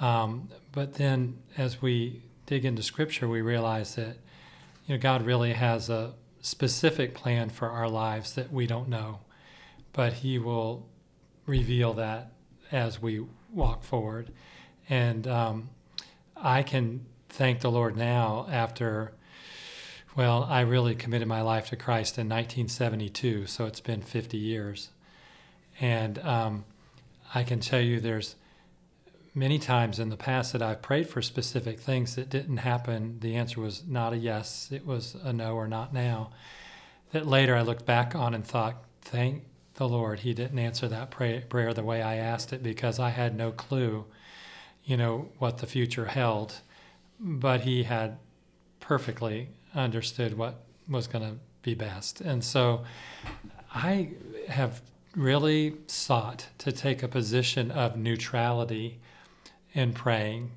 Um, 0.00 0.48
but 0.72 0.94
then 0.94 1.38
as 1.56 1.82
we 1.82 2.22
dig 2.46 2.64
into 2.64 2.82
Scripture, 2.82 3.28
we 3.28 3.40
realize 3.40 3.94
that, 3.96 4.16
you 4.86 4.94
know, 4.94 4.98
God 4.98 5.26
really 5.26 5.52
has 5.52 5.90
a 5.90 6.14
specific 6.40 7.14
plan 7.14 7.50
for 7.50 7.68
our 7.70 7.88
lives 7.88 8.34
that 8.34 8.52
we 8.52 8.66
don't 8.66 8.88
know, 8.88 9.20
but 9.92 10.14
He 10.14 10.38
will 10.38 10.88
reveal 11.46 11.94
that 11.94 12.32
as 12.70 13.02
we 13.02 13.24
walk 13.52 13.82
forward. 13.82 14.30
And 14.88 15.26
um, 15.26 15.70
I 16.36 16.62
can 16.62 17.04
thank 17.28 17.60
the 17.60 17.70
Lord 17.70 17.96
now 17.96 18.46
after, 18.50 19.12
well, 20.16 20.44
I 20.44 20.60
really 20.60 20.94
committed 20.94 21.28
my 21.28 21.42
life 21.42 21.68
to 21.68 21.76
Christ 21.76 22.18
in 22.18 22.28
1972, 22.28 23.46
so 23.46 23.66
it's 23.66 23.80
been 23.80 24.02
50 24.02 24.36
years. 24.36 24.90
And 25.80 26.18
um, 26.20 26.64
I 27.34 27.42
can 27.42 27.60
tell 27.60 27.80
you 27.80 28.00
there's 28.00 28.36
many 29.38 29.58
times 29.58 29.98
in 29.98 30.08
the 30.08 30.16
past 30.16 30.52
that 30.52 30.62
I've 30.62 30.82
prayed 30.82 31.08
for 31.08 31.22
specific 31.22 31.78
things 31.80 32.16
that 32.16 32.28
didn't 32.28 32.58
happen. 32.58 33.18
The 33.20 33.36
answer 33.36 33.60
was 33.60 33.84
not 33.86 34.12
a 34.12 34.16
yes, 34.16 34.70
it 34.72 34.84
was 34.84 35.16
a 35.22 35.32
no 35.32 35.54
or 35.54 35.68
not 35.68 35.92
now. 35.94 36.30
That 37.12 37.26
later 37.26 37.54
I 37.54 37.62
looked 37.62 37.86
back 37.86 38.14
on 38.14 38.34
and 38.34 38.44
thought, 38.44 38.84
thank 39.02 39.44
the 39.74 39.88
Lord, 39.88 40.20
He 40.20 40.34
didn't 40.34 40.58
answer 40.58 40.88
that 40.88 41.10
pray- 41.10 41.44
prayer 41.48 41.72
the 41.72 41.84
way 41.84 42.02
I 42.02 42.16
asked 42.16 42.52
it 42.52 42.62
because 42.62 42.98
I 42.98 43.10
had 43.10 43.36
no 43.36 43.52
clue, 43.52 44.04
you 44.84 44.96
know, 44.96 45.28
what 45.38 45.58
the 45.58 45.66
future 45.66 46.06
held. 46.06 46.56
But 47.20 47.60
He 47.60 47.84
had 47.84 48.18
perfectly 48.80 49.48
understood 49.74 50.36
what 50.36 50.64
was 50.88 51.06
going 51.06 51.24
to 51.24 51.36
be 51.62 51.74
best. 51.74 52.20
And 52.20 52.42
so 52.42 52.84
I 53.72 54.10
have 54.48 54.82
really 55.14 55.76
sought 55.86 56.46
to 56.58 56.72
take 56.72 57.02
a 57.02 57.08
position 57.08 57.70
of 57.70 57.96
neutrality 57.96 58.98
in 59.78 59.92
praying 59.92 60.50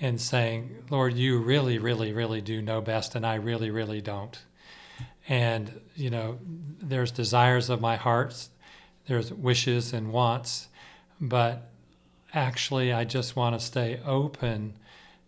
and 0.00 0.20
saying, 0.20 0.84
Lord, 0.88 1.14
you 1.14 1.38
really, 1.38 1.78
really, 1.78 2.12
really 2.12 2.40
do 2.40 2.62
know 2.62 2.80
best, 2.80 3.14
and 3.14 3.26
I 3.26 3.34
really, 3.34 3.70
really 3.70 4.00
don't. 4.00 4.36
And, 5.28 5.80
you 5.94 6.08
know, 6.10 6.38
there's 6.80 7.12
desires 7.12 7.68
of 7.68 7.80
my 7.80 7.96
heart, 7.96 8.48
there's 9.06 9.32
wishes 9.32 9.92
and 9.92 10.10
wants, 10.10 10.68
but 11.20 11.70
actually, 12.32 12.92
I 12.92 13.04
just 13.04 13.36
want 13.36 13.58
to 13.58 13.64
stay 13.64 14.00
open 14.04 14.74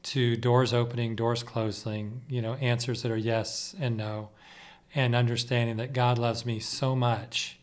to 0.04 0.36
doors 0.36 0.72
opening, 0.72 1.14
doors 1.14 1.42
closing, 1.42 2.22
you 2.28 2.40
know, 2.40 2.54
answers 2.54 3.02
that 3.02 3.12
are 3.12 3.16
yes 3.16 3.76
and 3.78 3.96
no, 3.96 4.30
and 4.94 5.14
understanding 5.14 5.76
that 5.76 5.92
God 5.92 6.18
loves 6.18 6.46
me 6.46 6.60
so 6.60 6.96
much 6.96 7.58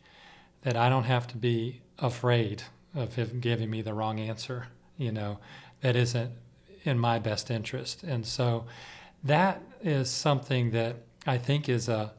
that 0.61 0.77
I 0.77 0.89
don't 0.89 1.05
have 1.05 1.27
to 1.27 1.38
be 1.38 1.81
afraid 1.97 2.63
of 2.93 3.15
him 3.15 3.39
giving 3.39 3.69
me 3.71 3.81
the 3.81 3.93
wrong 3.95 4.19
answer, 4.19 4.67
you 5.01 5.12
know, 5.12 5.39
that 5.81 5.96
isn't 5.96 6.31
in 6.84 6.98
my 6.98 7.20
best 7.20 7.51
interest. 7.51 8.03
And 8.03 8.25
so 8.25 8.65
that 9.24 9.62
is 9.81 10.10
something 10.10 10.72
that 10.72 10.98
I 11.25 11.38
think 11.38 11.70
is 11.70 11.89
a 11.89 12.13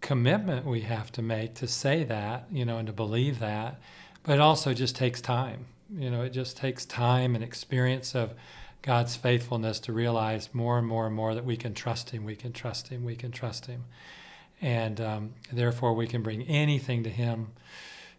commitment 0.00 0.66
we 0.66 0.82
have 0.82 1.10
to 1.12 1.22
make 1.22 1.54
to 1.54 1.66
say 1.66 2.04
that, 2.04 2.46
you 2.50 2.64
know, 2.64 2.78
and 2.78 2.86
to 2.86 2.92
believe 2.92 3.38
that. 3.40 3.80
But 4.22 4.34
it 4.34 4.40
also 4.40 4.74
just 4.74 4.96
takes 4.96 5.20
time. 5.20 5.66
You 5.92 6.10
know, 6.10 6.22
it 6.22 6.30
just 6.30 6.56
takes 6.56 6.84
time 6.84 7.34
and 7.34 7.44
experience 7.44 8.14
of 8.14 8.34
God's 8.82 9.16
faithfulness 9.16 9.80
to 9.80 9.92
realize 9.92 10.50
more 10.52 10.78
and 10.78 10.86
more 10.86 11.06
and 11.06 11.14
more 11.14 11.34
that 11.34 11.44
we 11.44 11.56
can 11.56 11.74
trust 11.74 12.10
Him, 12.10 12.24
we 12.24 12.36
can 12.36 12.52
trust 12.52 12.88
Him, 12.88 13.04
we 13.04 13.16
can 13.16 13.32
trust 13.32 13.66
Him 13.66 13.84
and 14.60 15.00
um, 15.00 15.34
therefore 15.52 15.94
we 15.94 16.06
can 16.06 16.22
bring 16.22 16.42
anything 16.42 17.02
to 17.04 17.10
Him. 17.10 17.48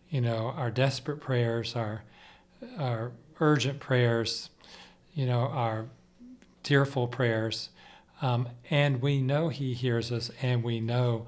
You 0.10 0.22
know, 0.22 0.54
our 0.56 0.72
desperate 0.72 1.20
prayers, 1.20 1.76
our 1.76 2.04
our 2.78 3.12
urgent 3.40 3.80
prayers, 3.80 4.50
you 5.14 5.26
know, 5.26 5.42
our 5.42 5.88
tearful 6.64 7.08
prayers, 7.08 7.70
um, 8.22 8.50
and 8.70 9.02
we 9.02 9.22
know 9.22 9.50
He 9.50 9.74
hears 9.74 10.12
us, 10.12 10.32
and 10.42 10.64
we 10.64 10.80
know, 10.80 11.28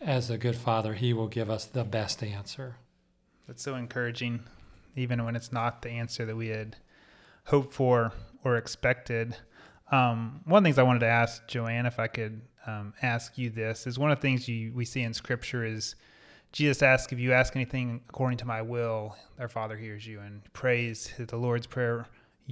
as 0.00 0.30
a 0.30 0.38
good 0.38 0.56
Father, 0.56 0.94
He 0.94 1.12
will 1.12 1.28
give 1.28 1.48
us 1.50 1.64
the 1.64 1.84
best 1.84 2.22
answer. 2.22 2.76
That's 3.46 3.62
so 3.62 3.74
encouraging, 3.76 4.44
even 4.96 5.24
when 5.24 5.36
it's 5.36 5.52
not 5.52 5.82
the 5.82 5.90
answer 5.90 6.24
that 6.24 6.36
we 6.36 6.48
had 6.48 6.76
hoped 7.46 7.72
for 7.72 8.12
or 8.42 8.56
expected. 8.56 9.36
Um, 9.92 10.40
one 10.44 10.58
of 10.58 10.64
the 10.64 10.68
things 10.68 10.78
I 10.78 10.82
wanted 10.82 11.00
to 11.00 11.06
ask 11.06 11.46
Joanne, 11.46 11.86
if 11.86 11.98
I 11.98 12.06
could 12.06 12.40
um, 12.66 12.94
ask 13.02 13.36
you 13.36 13.50
this 13.50 13.86
is 13.86 13.98
one 13.98 14.10
of 14.10 14.18
the 14.18 14.22
things 14.22 14.48
you, 14.48 14.72
we 14.72 14.84
see 14.84 15.02
in 15.02 15.12
Scripture 15.12 15.64
is 15.64 15.94
Jesus 16.54 16.84
asks, 16.84 17.12
if 17.12 17.18
you 17.18 17.32
ask 17.32 17.56
anything 17.56 18.00
according 18.08 18.38
to 18.38 18.46
my 18.46 18.62
will, 18.62 19.16
our 19.40 19.48
Father 19.48 19.76
hears 19.76 20.06
you, 20.06 20.20
and 20.20 20.40
prays 20.52 21.12
the 21.18 21.36
Lord's 21.36 21.66
Prayer, 21.66 22.06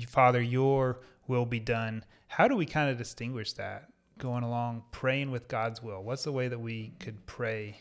Father, 0.09 0.43
your 0.43 0.99
will 1.29 1.47
be 1.47 1.61
done. 1.61 2.05
How 2.27 2.49
do 2.49 2.57
we 2.57 2.67
kind 2.67 2.91
of 2.91 2.99
distinguish 2.99 3.53
that 3.53 3.91
going 4.19 4.43
along, 4.43 4.83
praying 4.91 5.31
with 5.31 5.47
God's 5.47 5.85
will? 5.85 6.03
What's 6.03 6.25
the 6.25 6.33
way 6.33 6.49
that 6.49 6.59
we 6.59 6.95
could 6.99 7.25
pray 7.27 7.81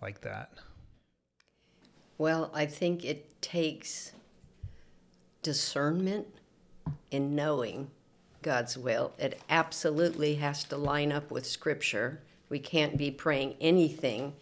like 0.00 0.20
that? 0.20 0.52
Well, 2.16 2.52
I 2.54 2.66
think 2.66 3.04
it 3.04 3.42
takes 3.42 4.12
discernment 5.42 6.28
in 7.10 7.34
knowing 7.34 7.90
God's 8.42 8.78
will. 8.78 9.14
It 9.18 9.42
absolutely 9.50 10.36
has 10.36 10.62
to 10.64 10.76
line 10.76 11.10
up 11.10 11.32
with 11.32 11.44
Scripture. 11.44 12.20
We 12.48 12.60
can't 12.60 12.96
be 12.96 13.10
praying 13.10 13.56
anything 13.60 14.34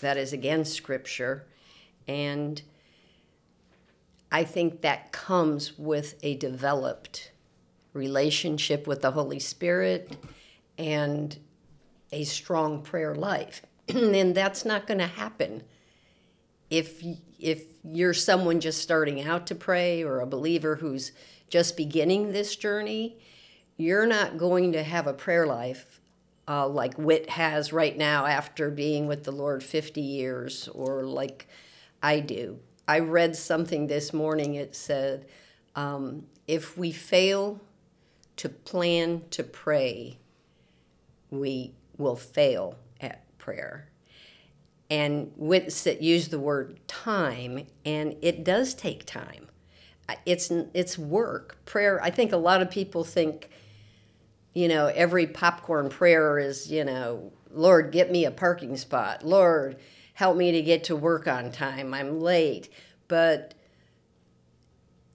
that 0.00 0.16
is 0.16 0.32
against 0.32 0.74
Scripture. 0.74 1.46
And 2.08 2.62
I 4.30 4.44
think 4.44 4.82
that 4.82 5.12
comes 5.12 5.78
with 5.78 6.16
a 6.22 6.36
developed 6.36 7.32
relationship 7.92 8.86
with 8.86 9.02
the 9.02 9.12
Holy 9.12 9.38
Spirit 9.38 10.16
and 10.78 11.36
a 12.12 12.24
strong 12.24 12.82
prayer 12.82 13.14
life. 13.14 13.62
and 13.88 14.34
that's 14.34 14.64
not 14.64 14.86
going 14.86 14.98
to 14.98 15.06
happen 15.06 15.62
if 16.70 17.02
if 17.38 17.64
you're 17.84 18.14
someone 18.14 18.60
just 18.60 18.82
starting 18.82 19.22
out 19.22 19.46
to 19.46 19.54
pray 19.54 20.02
or 20.02 20.20
a 20.20 20.26
believer 20.26 20.76
who's 20.76 21.12
just 21.48 21.76
beginning 21.76 22.32
this 22.32 22.56
journey 22.56 23.16
you're 23.76 24.06
not 24.06 24.38
going 24.38 24.72
to 24.72 24.82
have 24.82 25.06
a 25.06 25.12
prayer 25.12 25.46
life 25.46 26.00
uh, 26.48 26.68
like 26.68 26.94
Whit 26.94 27.30
has 27.30 27.72
right 27.72 27.96
now 27.96 28.26
after 28.26 28.70
being 28.70 29.06
with 29.06 29.24
the 29.24 29.32
Lord 29.32 29.62
50 29.62 30.00
years, 30.00 30.68
or 30.68 31.02
like 31.02 31.48
I 32.02 32.20
do. 32.20 32.60
I 32.88 33.00
read 33.00 33.34
something 33.34 33.88
this 33.88 34.12
morning. 34.12 34.54
It 34.54 34.76
said, 34.76 35.26
Um, 35.74 36.26
if 36.46 36.78
we 36.78 36.92
fail 36.92 37.60
to 38.36 38.48
plan 38.48 39.22
to 39.30 39.42
pray, 39.42 40.18
we 41.30 41.74
will 41.96 42.16
fail 42.16 42.76
at 43.00 43.24
prayer. 43.38 43.88
And 44.88 45.32
Winston 45.36 45.98
used 46.00 46.30
the 46.30 46.38
word 46.38 46.78
time, 46.86 47.66
and 47.84 48.14
it 48.22 48.44
does 48.44 48.72
take 48.74 49.04
time. 49.04 49.48
It's 50.24 50.50
it's 50.72 50.96
work. 50.96 51.58
Prayer. 51.64 52.00
I 52.02 52.10
think 52.10 52.32
a 52.32 52.36
lot 52.36 52.62
of 52.62 52.70
people 52.70 53.02
think, 53.02 53.50
you 54.56 54.68
know, 54.68 54.86
every 54.86 55.26
popcorn 55.26 55.90
prayer 55.90 56.38
is, 56.38 56.72
you 56.72 56.82
know, 56.82 57.30
Lord, 57.50 57.92
get 57.92 58.10
me 58.10 58.24
a 58.24 58.30
parking 58.30 58.78
spot. 58.78 59.22
Lord, 59.22 59.76
help 60.14 60.34
me 60.34 60.50
to 60.52 60.62
get 60.62 60.84
to 60.84 60.96
work 60.96 61.28
on 61.28 61.52
time. 61.52 61.92
I'm 61.92 62.20
late. 62.22 62.70
But 63.06 63.52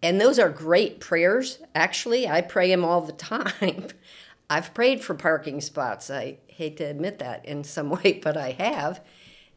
and 0.04 0.22
those 0.22 0.38
are 0.38 0.50
great 0.50 1.00
prayers. 1.00 1.58
Actually, 1.74 2.28
I 2.28 2.42
pray 2.42 2.70
them 2.70 2.86
all 2.86 3.02
the 3.02 3.14
time. 3.14 3.88
I've 4.48 4.76
prayed 4.76 5.04
for 5.04 5.16
parking 5.16 5.60
spots. 5.60 6.12
I 6.12 6.38
hate 6.46 6.78
to 6.78 6.84
admit 6.84 7.18
that 7.18 7.44
in 7.44 7.64
some 7.64 7.90
way, 8.04 8.22
but 8.24 8.38
I 8.38 8.52
have. 8.52 9.02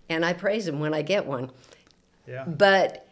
And 0.08 0.24
I 0.24 0.32
praise 0.32 0.66
him 0.66 0.80
when 0.80 0.94
I 0.94 1.02
get 1.02 1.26
one. 1.26 1.50
Yeah. 2.26 2.46
But 2.46 3.06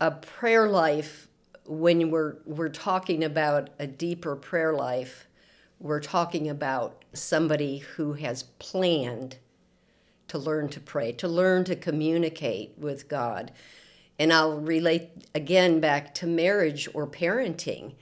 a 0.00 0.10
prayer 0.10 0.68
life, 0.68 1.28
when 1.66 2.10
we're, 2.10 2.38
we're 2.46 2.68
talking 2.68 3.22
about 3.22 3.70
a 3.78 3.86
deeper 3.86 4.34
prayer 4.34 4.72
life, 4.72 5.28
we're 5.84 6.00
talking 6.00 6.48
about 6.48 7.04
somebody 7.12 7.76
who 7.76 8.14
has 8.14 8.44
planned 8.58 9.36
to 10.28 10.38
learn 10.38 10.66
to 10.70 10.80
pray, 10.80 11.12
to 11.12 11.28
learn 11.28 11.62
to 11.64 11.76
communicate 11.76 12.72
with 12.78 13.06
God. 13.06 13.52
And 14.18 14.32
I'll 14.32 14.58
relate 14.58 15.10
again 15.34 15.80
back 15.80 16.14
to 16.16 16.26
marriage 16.26 16.88
or 16.94 17.06
parenting. 17.06 17.92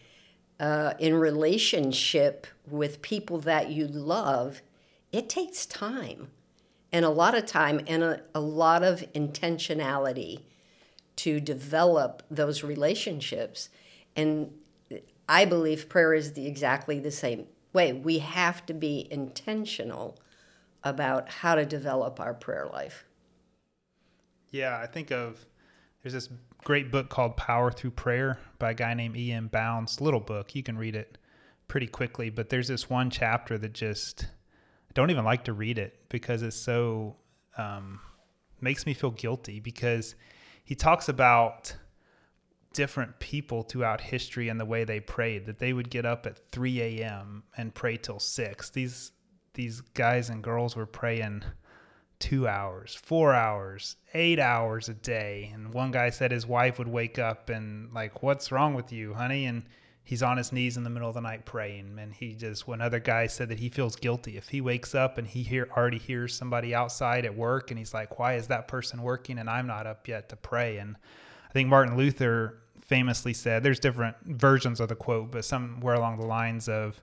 Uh, 0.61 0.95
in 1.01 1.15
relationship 1.15 2.47
with 2.69 3.03
people 3.03 3.41
that 3.41 3.71
you 3.73 3.89
love, 3.89 4.63
it 5.11 5.29
takes 5.29 5.67
time 5.67 6.29
and 6.93 7.05
a 7.05 7.11
lot 7.11 7.35
of 7.35 7.47
time 7.47 7.81
and 7.89 8.05
a, 8.05 8.21
a 8.33 8.41
lot 8.41 8.85
of 8.85 9.01
intentionality 9.13 10.43
to 11.17 11.41
develop 11.41 12.23
those 12.31 12.63
relationships. 12.63 13.71
And 14.15 14.53
I 15.29 15.47
believe 15.47 15.89
prayer 15.89 16.15
is 16.15 16.35
the, 16.35 16.47
exactly 16.47 17.01
the 17.01 17.11
same 17.11 17.47
way. 17.73 17.93
We 17.93 18.19
have 18.19 18.65
to 18.67 18.75
be 18.75 19.07
intentional 19.11 20.19
about 20.85 21.29
how 21.29 21.55
to 21.55 21.65
develop 21.65 22.21
our 22.21 22.35
prayer 22.35 22.69
life. 22.73 23.05
Yeah, 24.51 24.79
I 24.79 24.87
think 24.87 25.11
of 25.11 25.47
there's 26.03 26.13
this 26.13 26.29
great 26.65 26.91
book 26.91 27.09
called 27.09 27.37
Power 27.37 27.71
Through 27.71 27.93
Prayer 27.93 28.39
by 28.59 28.73
a 28.73 28.75
guy 28.75 28.95
named 28.95 29.17
E.M. 29.17 29.49
Bounds. 29.49 30.01
Little 30.01 30.21
book, 30.21 30.55
you 30.55 30.63
can 30.63 30.77
read 30.77 30.95
it 30.95 31.19
pretty 31.69 31.87
quickly, 31.87 32.29
but 32.29 32.51
there's 32.51 32.69
this 32.69 32.91
one 32.91 33.09
chapter 33.11 33.57
that 33.59 33.73
just 33.73 34.25
I 34.25 34.93
don't 34.95 35.11
even 35.11 35.25
like 35.25 35.45
to 35.45 35.53
read 35.53 35.79
it 35.79 35.99
because 36.09 36.43
it's 36.43 36.57
so 36.57 37.17
um, 37.57 38.01
makes 38.61 38.85
me 38.85 38.95
feel 38.95 39.11
guilty 39.11 39.61
because 39.61 40.15
he 40.65 40.75
talks 40.75 41.09
about 41.09 41.75
different 42.75 43.19
people 43.19 43.63
throughout 43.63 44.01
history 44.01 44.49
and 44.49 44.61
the 44.61 44.65
way 44.65 44.85
they 44.85 45.01
prayed 45.01 45.47
that 45.47 45.59
they 45.59 45.73
would 45.73 45.91
get 45.91 46.07
up 46.07 46.27
at 46.27 46.51
3 46.51 46.81
a.m 46.81 47.43
and 47.57 47.75
pray 47.75 47.97
till 47.97 48.19
6 48.19 48.71
these 48.71 49.13
these 49.55 49.81
guys 49.81 50.31
and 50.31 50.43
girls 50.43 50.75
were 50.77 50.87
praying 50.87 51.43
two 52.19 52.47
hours 52.47 52.95
four 52.95 53.35
hours 53.35 53.97
eight 54.15 54.39
hours 54.39 54.89
a 54.89 54.95
day. 54.95 55.51
And 55.53 55.73
one 55.73 55.91
guy 55.91 56.11
said 56.11 56.31
his 56.31 56.47
wife 56.47 56.79
would 56.79 56.89
wake 56.89 57.19
up 57.19 57.49
and 57.51 57.93
like 57.93 58.23
what's 58.23 58.53
wrong 58.53 58.75
with 58.75 58.93
you 58.93 59.15
honey? 59.15 59.47
And 59.47 59.65
he's 60.05 60.23
on 60.23 60.37
his 60.37 60.53
knees 60.53 60.77
in 60.77 60.85
the 60.85 60.91
middle 60.91 61.09
of 61.09 61.15
the 61.15 61.21
night 61.21 61.45
praying. 61.45 61.99
And 61.99 62.13
he 62.13 62.35
just 62.35 62.69
one 62.69 62.81
other 62.81 63.01
guy 63.01 63.27
said 63.27 63.49
that 63.49 63.59
he 63.59 63.69
feels 63.69 63.97
guilty. 63.97 64.37
If 64.37 64.49
he 64.49 64.61
wakes 64.61 64.95
up 64.95 65.19
and 65.19 65.27
he 65.27 65.43
hear 65.43 65.69
already 65.77 65.99
hears 65.99 66.35
somebody 66.35 66.75
outside 66.75 67.25
at 67.25 67.37
work 67.37 67.71
and 67.71 67.79
he's 67.79 67.95
like 67.95 68.19
why 68.19 68.35
is 68.35 68.49
that 68.49 68.69
person 68.69 69.03
working 69.03 69.39
and 69.39 69.49
i'm 69.49 69.67
not 69.67 69.87
up 69.87 70.09
yet 70.09 70.29
to 70.31 70.37
pray? 70.37 70.79
And 70.79 70.97
i 71.49 71.53
think 71.53 71.69
martin 71.69 71.97
luther 71.97 72.62
famously 72.87 73.33
said 73.33 73.63
there's 73.63 73.81
different 73.81 74.17
versions 74.25 74.81
of 74.81 74.89
the 74.89 74.95
quote 74.95 75.31
but 75.31 75.45
somewhere 75.45 75.95
along 75.95 76.19
the 76.19 76.27
lines 76.27 76.69
of 76.69 77.01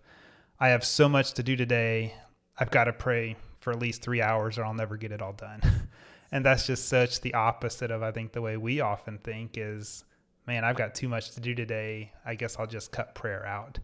i 0.60 0.70
have 0.70 0.84
so 0.84 1.10
much 1.10 1.34
to 1.34 1.44
do 1.44 1.56
today 1.56 2.14
i've 2.60 2.72
got 2.72 2.86
to 2.86 2.94
pray 2.94 3.36
for 3.60 3.72
at 3.72 3.80
least 3.80 4.02
three 4.02 4.22
hours 4.22 4.58
or 4.58 4.66
i'll 4.66 4.74
never 4.74 4.98
get 4.98 5.12
it 5.12 5.22
all 5.22 5.34
done 5.34 5.62
and 6.32 6.46
that's 6.46 6.68
just 6.68 6.88
such 6.88 7.22
the 7.22 7.34
opposite 7.34 7.92
of 7.92 8.04
i 8.04 8.12
think 8.12 8.32
the 8.32 8.42
way 8.42 8.58
we 8.58 8.82
often 8.82 9.18
think 9.20 9.52
is 9.58 10.04
man, 10.50 10.66
I've 10.66 10.76
got 10.76 10.96
too 10.96 11.08
much 11.08 11.32
to 11.32 11.40
do 11.40 11.54
today. 11.54 12.12
I 12.26 12.34
guess 12.34 12.58
I'll 12.58 12.66
just 12.66 12.92
cut 12.92 13.14
prayer 13.14 13.46
out. 13.46 13.78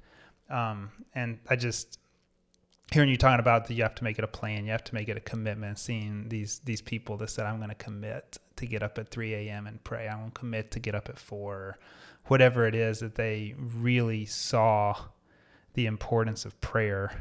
Um, 0.49 0.89
and 1.13 1.37
I 1.47 1.55
just 1.55 1.99
hearing 2.91 3.07
you 3.07 3.17
talking 3.17 3.39
about 3.39 3.67
that 3.67 3.75
you 3.75 3.83
have 3.83 3.93
to 3.95 4.03
make 4.03 4.17
it 4.17 4.23
a 4.23 4.27
plan, 4.27 4.65
you 4.65 4.71
have 4.71 4.83
to 4.85 4.95
make 4.95 5.07
it 5.07 5.15
a 5.15 5.21
commitment. 5.21 5.77
Seeing 5.77 6.27
these 6.27 6.59
these 6.65 6.81
people 6.81 7.17
that 7.17 7.29
said, 7.29 7.45
I'm 7.45 7.57
going 7.57 7.69
to 7.69 7.75
commit 7.75 8.39
to 8.57 8.65
get 8.65 8.83
up 8.83 8.97
at 8.97 9.09
3 9.09 9.33
a.m. 9.33 9.67
and 9.67 9.83
pray. 9.83 10.07
I'm 10.07 10.19
going 10.19 10.31
commit 10.31 10.71
to 10.71 10.79
get 10.79 10.95
up 10.95 11.09
at 11.09 11.19
four, 11.19 11.77
whatever 12.25 12.67
it 12.67 12.75
is 12.75 12.99
that 12.99 13.15
they 13.15 13.55
really 13.57 14.25
saw 14.25 14.95
the 15.73 15.85
importance 15.85 16.45
of 16.45 16.59
prayer. 16.61 17.11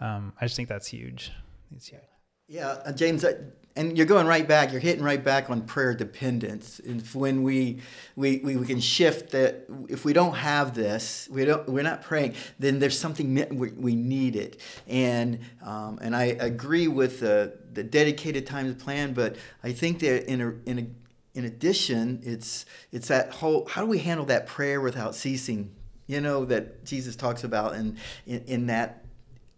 Um, 0.00 0.32
I 0.40 0.46
just 0.46 0.56
think 0.56 0.68
that's 0.68 0.88
huge. 0.88 1.32
It's 1.74 1.88
huge. 1.88 2.02
Yeah, 2.48 2.76
uh, 2.84 2.92
James, 2.92 3.24
uh, 3.24 3.40
and 3.76 3.96
you're 3.96 4.06
going 4.06 4.26
right 4.26 4.48
back. 4.48 4.72
You're 4.72 4.80
hitting 4.80 5.04
right 5.04 5.22
back 5.22 5.50
on 5.50 5.62
prayer 5.62 5.94
dependence. 5.94 6.80
If 6.80 7.14
when 7.14 7.42
we, 7.42 7.80
we 8.16 8.38
we 8.38 8.56
we 8.56 8.66
can 8.66 8.80
shift 8.80 9.30
that, 9.32 9.66
if 9.88 10.04
we 10.04 10.12
don't 10.12 10.34
have 10.34 10.74
this, 10.74 11.28
we 11.30 11.44
don't 11.44 11.68
we're 11.68 11.82
not 11.82 12.02
praying. 12.02 12.34
Then 12.58 12.78
there's 12.78 12.98
something 12.98 13.34
we, 13.56 13.70
we 13.72 13.94
need 13.94 14.34
it. 14.34 14.60
And 14.86 15.40
um, 15.62 15.98
and 16.00 16.16
I 16.16 16.24
agree 16.24 16.88
with 16.88 17.20
the 17.20 17.58
the 17.72 17.84
dedicated 17.84 18.46
time 18.46 18.74
plan. 18.74 19.12
But 19.12 19.36
I 19.62 19.72
think 19.72 20.00
that 20.00 20.30
in 20.30 20.40
a 20.40 20.54
in 20.68 20.78
a 20.78 21.38
in 21.38 21.44
addition, 21.44 22.20
it's 22.24 22.64
it's 22.92 23.08
that 23.08 23.30
whole 23.30 23.66
how 23.66 23.82
do 23.82 23.86
we 23.88 23.98
handle 23.98 24.26
that 24.26 24.46
prayer 24.46 24.80
without 24.80 25.14
ceasing? 25.14 25.74
You 26.06 26.20
know 26.20 26.44
that 26.46 26.84
Jesus 26.86 27.14
talks 27.14 27.44
about 27.44 27.74
in 27.74 27.98
in, 28.26 28.42
in 28.46 28.66
that 28.68 29.02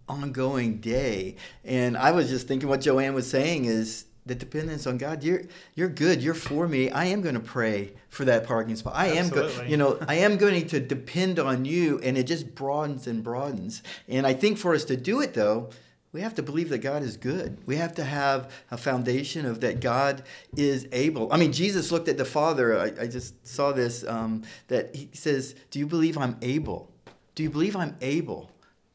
ongoing 0.08 0.78
day. 0.78 1.36
And 1.64 1.96
I 1.96 2.12
was 2.12 2.28
just 2.28 2.48
thinking 2.48 2.68
what 2.68 2.80
Joanne 2.80 3.14
was 3.14 3.28
saying 3.28 3.66
is 3.66 4.06
the 4.28 4.34
dependence 4.34 4.86
on 4.86 4.98
God. 4.98 5.24
You're 5.24 5.42
you're 5.74 5.88
good. 5.88 6.22
You're 6.22 6.34
for 6.34 6.68
me. 6.68 6.90
I 6.90 7.06
am 7.06 7.20
going 7.22 7.34
to 7.34 7.40
pray 7.40 7.92
for 8.08 8.24
that 8.26 8.46
parking 8.46 8.76
spot. 8.76 8.94
I 8.94 9.16
Absolutely. 9.16 9.50
am 9.50 9.56
going. 9.56 9.70
You 9.70 9.76
know, 9.76 9.98
I 10.06 10.14
am 10.16 10.36
going 10.36 10.66
to 10.68 10.80
depend 10.80 11.38
on 11.38 11.64
you, 11.64 11.98
and 12.00 12.16
it 12.16 12.24
just 12.24 12.54
broadens 12.54 13.06
and 13.06 13.24
broadens. 13.24 13.82
And 14.06 14.26
I 14.26 14.34
think 14.34 14.58
for 14.58 14.74
us 14.74 14.84
to 14.84 14.96
do 14.96 15.20
it 15.20 15.34
though. 15.34 15.70
We 16.10 16.22
have 16.22 16.34
to 16.36 16.42
believe 16.42 16.70
that 16.70 16.78
God 16.78 17.02
is 17.02 17.18
good. 17.18 17.58
We 17.66 17.76
have 17.76 17.94
to 17.96 18.04
have 18.04 18.50
a 18.70 18.78
foundation 18.78 19.44
of 19.44 19.60
that 19.60 19.80
God 19.80 20.22
is 20.56 20.88
able. 20.90 21.30
I 21.30 21.36
mean, 21.36 21.52
Jesus 21.52 21.92
looked 21.92 22.08
at 22.08 22.16
the 22.16 22.24
Father. 22.24 22.78
I, 22.78 23.02
I 23.02 23.06
just 23.06 23.46
saw 23.46 23.72
this 23.72 24.04
um, 24.04 24.42
that 24.68 24.96
he 24.96 25.10
says, 25.12 25.54
Do 25.70 25.78
you 25.78 25.86
believe 25.86 26.16
I'm 26.16 26.38
able? 26.40 26.90
Do 27.34 27.42
you 27.42 27.50
believe 27.50 27.76
I'm 27.76 27.94
able 28.00 28.50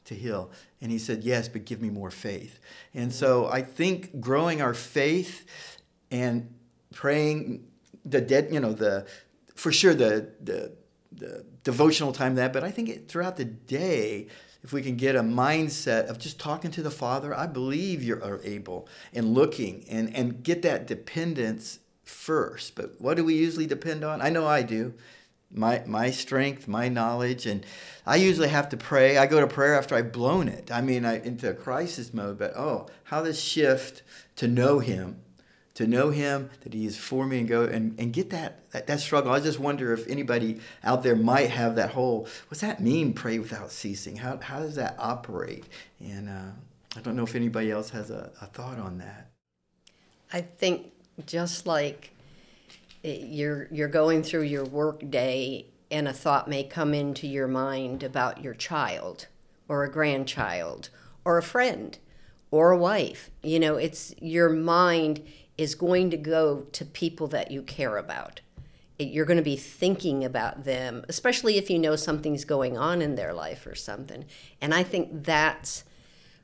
to 0.06 0.16
heal? 0.16 0.50
And 0.84 0.92
he 0.92 1.00
said, 1.00 1.24
Yes, 1.24 1.48
but 1.48 1.64
give 1.64 1.82
me 1.82 1.90
more 1.90 2.12
faith. 2.12 2.60
And 2.94 3.10
mm. 3.10 3.14
so 3.14 3.48
I 3.48 3.62
think 3.62 4.20
growing 4.20 4.62
our 4.62 4.74
faith 4.74 5.46
and 6.12 6.54
praying 6.94 7.66
the 8.06 8.20
dead, 8.20 8.50
you 8.52 8.60
know, 8.60 8.74
the 8.74 9.08
for 9.56 9.72
sure 9.72 9.94
the 9.94 10.30
the, 10.42 10.74
the 11.14 11.46
devotional 11.64 12.12
time 12.12 12.36
that, 12.36 12.52
but 12.52 12.66
I 12.66 12.70
think 12.70 12.90
it, 12.90 13.08
throughout 13.08 13.38
the 13.38 13.46
day, 13.46 14.28
if 14.62 14.74
we 14.74 14.82
can 14.82 14.98
get 14.98 15.16
a 15.16 15.22
mindset 15.22 16.08
of 16.08 16.20
just 16.20 16.38
talking 16.38 16.70
to 16.72 16.84
the 16.84 16.92
Father, 16.92 17.34
I 17.34 17.48
believe 17.48 18.04
you 18.04 18.16
are 18.16 18.42
able 18.44 18.90
and 19.14 19.34
looking 19.34 19.86
and, 19.90 20.14
and 20.14 20.44
get 20.44 20.64
that 20.64 20.86
dependence 20.86 21.80
first. 22.04 22.76
But 22.76 23.00
what 23.00 23.16
do 23.16 23.24
we 23.24 23.36
usually 23.36 23.68
depend 23.68 24.04
on? 24.04 24.22
I 24.22 24.30
know 24.30 24.46
I 24.46 24.64
do 24.64 24.94
my 25.54 25.84
my 25.86 26.12
strength, 26.12 26.68
my 26.68 26.90
knowledge, 26.90 27.46
and 27.46 27.66
I 28.06 28.18
usually 28.18 28.50
have 28.50 28.70
to 28.70 28.78
pray. 28.78 29.18
I 29.18 29.28
go 29.28 29.40
to 29.40 29.48
prayer 29.48 29.76
after 29.76 29.96
I've 29.96 30.12
blown 30.12 30.48
it. 30.48 30.72
I 30.72 30.82
mean, 30.82 31.06
I, 31.06 31.20
into 31.20 31.50
a 31.50 31.54
crisis 31.54 32.14
mode. 32.14 32.38
But 32.38 32.56
oh, 32.56 32.88
how 33.06 33.22
this 33.22 33.40
shift 33.42 34.02
to 34.38 34.48
know 34.48 34.80
Him, 34.80 35.22
to 35.76 35.88
know 35.88 36.10
Him 36.10 36.50
that 36.62 36.74
He 36.74 36.86
is 36.86 36.98
for 36.98 37.26
me, 37.26 37.40
and 37.40 37.48
go 37.48 37.64
and, 37.64 37.98
and 38.00 38.12
get 38.12 38.30
that, 38.32 38.70
that 38.72 38.88
that 38.88 39.00
struggle. 39.00 39.32
I 39.32 39.40
just 39.40 39.60
wonder 39.60 39.94
if 39.94 40.08
anybody 40.08 40.60
out 40.84 41.04
there 41.04 41.16
might 41.16 41.50
have 41.50 41.76
that 41.76 41.92
whole. 41.92 42.28
What's 42.48 42.62
that 42.62 42.82
mean? 42.82 43.14
Pray 43.14 43.40
without 43.40 43.72
ceasing. 43.72 44.18
How 44.18 44.40
how 44.42 44.60
does 44.60 44.76
that 44.76 44.96
operate? 44.98 45.66
And 46.00 46.30
uh, 46.30 46.52
I 46.96 47.02
don't 47.02 47.16
know 47.16 47.24
if 47.24 47.36
anybody 47.36 47.72
else 47.72 47.92
has 47.92 48.10
a, 48.10 48.32
a 48.42 48.48
thought 48.48 48.80
on 48.80 48.98
that. 48.98 49.32
I 50.32 50.42
think 50.42 50.92
just 51.28 51.68
like 51.68 52.13
you're 53.04 53.68
you're 53.72 53.88
going 53.88 54.24
through 54.24 54.44
your 54.44 54.66
work 54.66 55.10
day 55.10 55.68
and 55.92 56.08
a 56.08 56.14
thought 56.14 56.48
may 56.48 56.64
come 56.64 56.94
into 56.94 57.28
your 57.28 57.48
mind 57.48 58.04
about 58.04 58.44
your 58.44 58.54
child 58.54 59.28
or 59.68 59.84
a 59.84 59.92
grandchild 59.92 60.90
or 61.26 61.38
a 61.38 61.44
friend 61.44 62.00
or 62.52 62.72
a 62.72 62.78
wife 62.78 63.30
you 63.42 63.60
know 63.60 63.76
it's 63.76 64.14
your 64.20 64.50
mind 64.50 65.22
is 65.58 65.76
going 65.76 66.10
to 66.10 66.18
go 66.18 66.62
to 66.72 66.86
people 66.86 67.28
that 67.28 67.52
you 67.52 67.62
care 67.62 67.98
about 67.98 68.42
you're 69.00 69.26
going 69.26 69.38
to 69.38 69.44
be 69.44 69.56
thinking 69.56 70.24
about 70.24 70.66
them, 70.66 71.04
especially 71.10 71.58
if 71.58 71.70
you 71.70 71.80
know 71.80 71.96
something's 71.96 72.46
going 72.46 72.78
on 72.78 73.02
in 73.02 73.16
their 73.16 73.34
life 73.34 73.66
or 73.66 73.76
something. 73.76 74.26
And 74.62 74.74
I 74.74 74.84
think 74.84 75.24
that's 75.24 75.84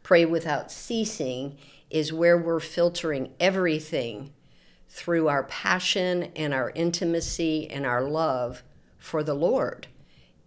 pray 0.03 0.25
without 0.25 0.71
ceasing 0.71 1.57
is 1.89 2.13
where 2.13 2.37
we're 2.37 2.59
filtering 2.59 3.33
everything 3.39 4.31
through 4.89 5.27
our 5.27 5.43
passion 5.43 6.31
and 6.35 6.53
our 6.53 6.71
intimacy 6.71 7.69
and 7.69 7.85
our 7.85 8.01
love 8.01 8.63
for 8.97 9.23
the 9.23 9.35
Lord. 9.35 9.87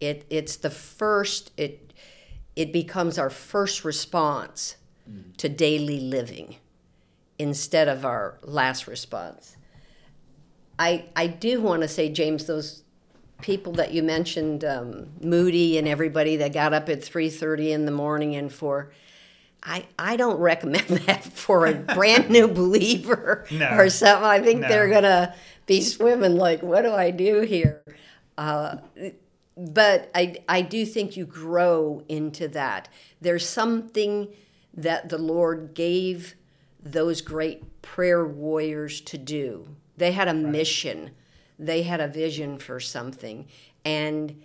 It, 0.01 0.27
it's 0.29 0.57
the 0.57 0.71
first, 0.71 1.53
it, 1.57 1.93
it 2.57 2.73
becomes 2.73 3.19
our 3.19 3.31
first 3.31 3.85
response 3.85 4.77
mm. 5.09 5.37
to 5.37 5.49
daily 5.49 6.01
living 6.01 6.57
instead 7.39 7.89
of 7.89 8.05
our 8.05 8.39
last 8.43 8.87
response. 8.87 9.57
I, 10.79 11.07
I 11.15 11.29
do 11.29 11.61
want 11.61 11.83
to 11.83 11.89
say, 11.89 12.09
James, 12.09 12.47
those 12.47 12.83
people 13.41 13.73
that 13.75 13.93
you 13.93 14.03
mentioned, 14.03 14.65
um, 14.65 15.09
Moody 15.21 15.79
and 15.79 15.87
everybody 15.87 16.37
that 16.37 16.53
got 16.53 16.73
up 16.73 16.89
at 16.89 17.01
3.30 17.01 17.71
in 17.71 17.87
the 17.87 17.93
morning 17.93 18.35
and 18.35 18.53
for 18.53 18.93
I, 19.62 19.87
I 19.98 20.16
don't 20.16 20.38
recommend 20.38 20.88
that 21.07 21.25
for 21.25 21.66
a 21.66 21.75
brand 21.75 22.31
new 22.31 22.48
believer 22.48 23.46
no. 23.51 23.70
or 23.77 23.88
something. 23.88 24.25
I 24.25 24.40
think 24.40 24.61
no. 24.61 24.68
they're 24.68 24.88
going 24.88 25.05
to 25.05 25.35
be 25.66 25.81
swimming 25.81 26.37
like, 26.37 26.62
what 26.62 26.83
do 26.83 26.92
I 26.92 27.11
do 27.11 27.40
here? 27.40 27.83
Uh, 28.37 28.77
but 29.57 30.11
I, 30.14 30.37
I 30.48 30.62
do 30.62 30.85
think 30.85 31.16
you 31.16 31.27
grow 31.27 32.03
into 32.09 32.48
that. 32.48 32.88
There's 33.20 33.48
something 33.48 34.29
that 34.75 35.09
the 35.09 35.18
Lord 35.18 35.75
gave 35.75 36.35
those 36.83 37.20
great 37.20 37.83
prayer 37.83 38.25
warriors 38.25 39.01
to 39.03 39.18
do. 39.18 39.68
They 39.96 40.12
had 40.12 40.27
a 40.27 40.35
right. 40.35 40.44
mission, 40.44 41.11
they 41.59 41.83
had 41.83 42.01
a 42.01 42.09
vision 42.09 42.59
for 42.59 42.81
something, 42.81 43.46
and 43.85 44.42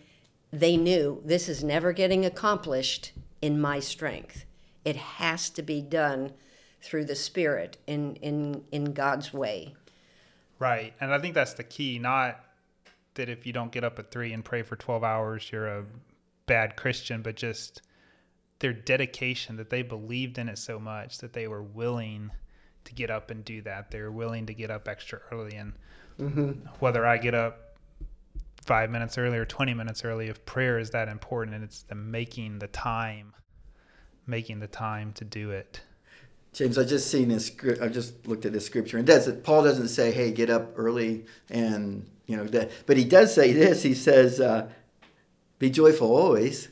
they 0.51 0.77
knew 0.77 1.21
this 1.25 1.49
is 1.49 1.63
never 1.63 1.93
getting 1.93 2.25
accomplished 2.25 3.13
in 3.41 3.59
my 3.59 3.79
strength 3.79 4.45
it 4.87 4.95
has 4.95 5.49
to 5.49 5.61
be 5.61 5.81
done 5.81 6.31
through 6.81 7.03
the 7.03 7.15
Spirit 7.15 7.75
in, 7.87 8.15
in, 8.15 8.63
in 8.71 8.93
God's 8.93 9.33
way. 9.33 9.75
Right. 10.59 10.93
And 11.01 11.13
I 11.13 11.19
think 11.19 11.33
that's 11.33 11.55
the 11.55 11.65
key, 11.65 11.99
not 11.99 12.39
that 13.15 13.27
if 13.27 13.45
you 13.45 13.51
don't 13.51 13.69
get 13.69 13.83
up 13.83 13.99
at 13.99 14.11
three 14.11 14.31
and 14.31 14.45
pray 14.45 14.61
for 14.61 14.77
12 14.77 15.03
hours, 15.03 15.51
you're 15.51 15.67
a 15.67 15.83
bad 16.45 16.77
Christian, 16.77 17.21
but 17.21 17.35
just 17.35 17.81
their 18.59 18.71
dedication 18.71 19.57
that 19.57 19.69
they 19.69 19.81
believed 19.81 20.37
in 20.37 20.47
it 20.47 20.57
so 20.57 20.79
much 20.79 21.17
that 21.17 21.33
they 21.33 21.49
were 21.49 21.63
willing 21.63 22.31
to 22.85 22.93
get 22.93 23.11
up 23.11 23.29
and 23.29 23.43
do 23.43 23.61
that. 23.63 23.91
They 23.91 23.99
were 23.99 24.11
willing 24.11 24.45
to 24.45 24.53
get 24.53 24.71
up 24.71 24.87
extra 24.87 25.19
early. 25.33 25.57
And 25.57 25.73
mm-hmm. 26.17 26.51
whether 26.79 27.05
I 27.05 27.17
get 27.17 27.35
up 27.35 27.77
five 28.65 28.89
minutes 28.89 29.17
early 29.17 29.37
or 29.37 29.45
20 29.45 29.73
minutes 29.73 30.05
early, 30.05 30.29
if 30.29 30.45
prayer 30.45 30.79
is 30.79 30.91
that 30.91 31.09
important 31.09 31.55
and 31.55 31.63
it's 31.65 31.81
the 31.83 31.95
making 31.95 32.59
the 32.59 32.67
time 32.67 33.33
making 34.27 34.59
the 34.59 34.67
time 34.67 35.13
to 35.13 35.25
do 35.25 35.51
it. 35.51 35.81
James, 36.53 36.77
I 36.77 36.83
just 36.83 37.11
seen 37.11 37.29
this. 37.29 37.51
I 37.81 37.87
just 37.87 38.27
looked 38.27 38.45
at 38.45 38.53
this 38.53 38.65
scripture, 38.65 38.97
and 38.97 39.05
does 39.05 39.31
Paul 39.43 39.63
doesn't 39.63 39.89
say, 39.89 40.11
"Hey, 40.11 40.31
get 40.31 40.49
up 40.49 40.73
early," 40.75 41.25
and 41.49 42.05
you 42.25 42.35
know 42.35 42.45
that, 42.45 42.71
but 42.85 42.97
he 42.97 43.05
does 43.05 43.33
say 43.33 43.53
this. 43.53 43.83
He 43.83 43.93
says, 43.93 44.39
uh, 44.39 44.69
"Be 45.59 45.69
joyful 45.69 46.07
always, 46.07 46.69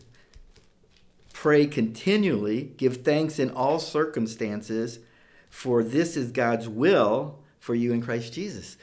pray 1.34 1.68
continually, 1.68 2.74
give 2.78 3.04
thanks 3.04 3.38
in 3.38 3.52
all 3.52 3.78
circumstances, 3.78 5.00
for 5.50 5.84
this 5.84 6.18
is 6.18 6.32
God's 6.32 6.68
will 6.68 7.40
for 7.60 7.76
you 7.76 7.94
in 7.94 8.02
Christ 8.02 8.34
Jesus." 8.34 8.78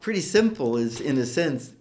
Pretty 0.00 0.20
simple, 0.20 0.76
is 0.76 1.00
in 1.00 1.18
a 1.18 1.26
sense, 1.26 1.72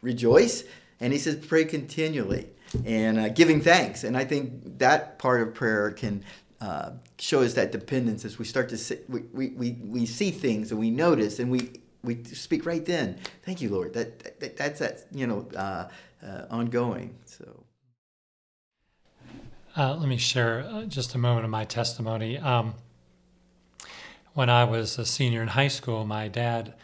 rejoice, 0.00 0.64
and 0.98 1.12
he 1.12 1.18
says, 1.18 1.36
"Pray 1.36 1.64
continually." 1.64 2.48
And 2.84 3.18
uh, 3.18 3.28
giving 3.28 3.60
thanks. 3.60 4.04
And 4.04 4.16
I 4.16 4.24
think 4.24 4.78
that 4.78 5.18
part 5.18 5.40
of 5.40 5.54
prayer 5.54 5.90
can 5.90 6.24
uh, 6.60 6.90
show 7.18 7.42
us 7.42 7.54
that 7.54 7.72
dependence 7.72 8.24
as 8.24 8.38
we 8.38 8.44
start 8.44 8.68
to 8.70 8.76
see, 8.76 8.98
we, 9.08 9.20
we, 9.32 9.48
we, 9.50 9.72
we 9.84 10.06
see 10.06 10.30
things 10.30 10.70
and 10.70 10.80
we 10.80 10.90
notice 10.90 11.38
and 11.38 11.50
we 11.50 11.70
we 12.02 12.22
speak 12.24 12.64
right 12.64 12.84
then. 12.84 13.18
Thank 13.42 13.60
you, 13.60 13.70
Lord. 13.70 13.92
That, 13.94 14.40
that 14.40 14.56
that's 14.56 14.78
that 14.80 15.06
you 15.12 15.26
know 15.26 15.48
uh, 15.56 15.88
uh 16.22 16.46
ongoing. 16.50 17.16
So. 17.24 17.64
Uh, 19.76 19.94
let 19.94 20.08
me 20.08 20.16
share 20.16 20.64
uh, 20.68 20.84
just 20.84 21.14
a 21.14 21.18
moment 21.18 21.44
of 21.44 21.50
my 21.50 21.64
testimony. 21.64 22.38
Um, 22.38 22.74
when 24.34 24.50
I 24.50 24.64
was 24.64 24.98
a 24.98 25.04
senior 25.04 25.42
in 25.42 25.48
high 25.48 25.68
school, 25.68 26.04
my 26.04 26.28
dad 26.28 26.74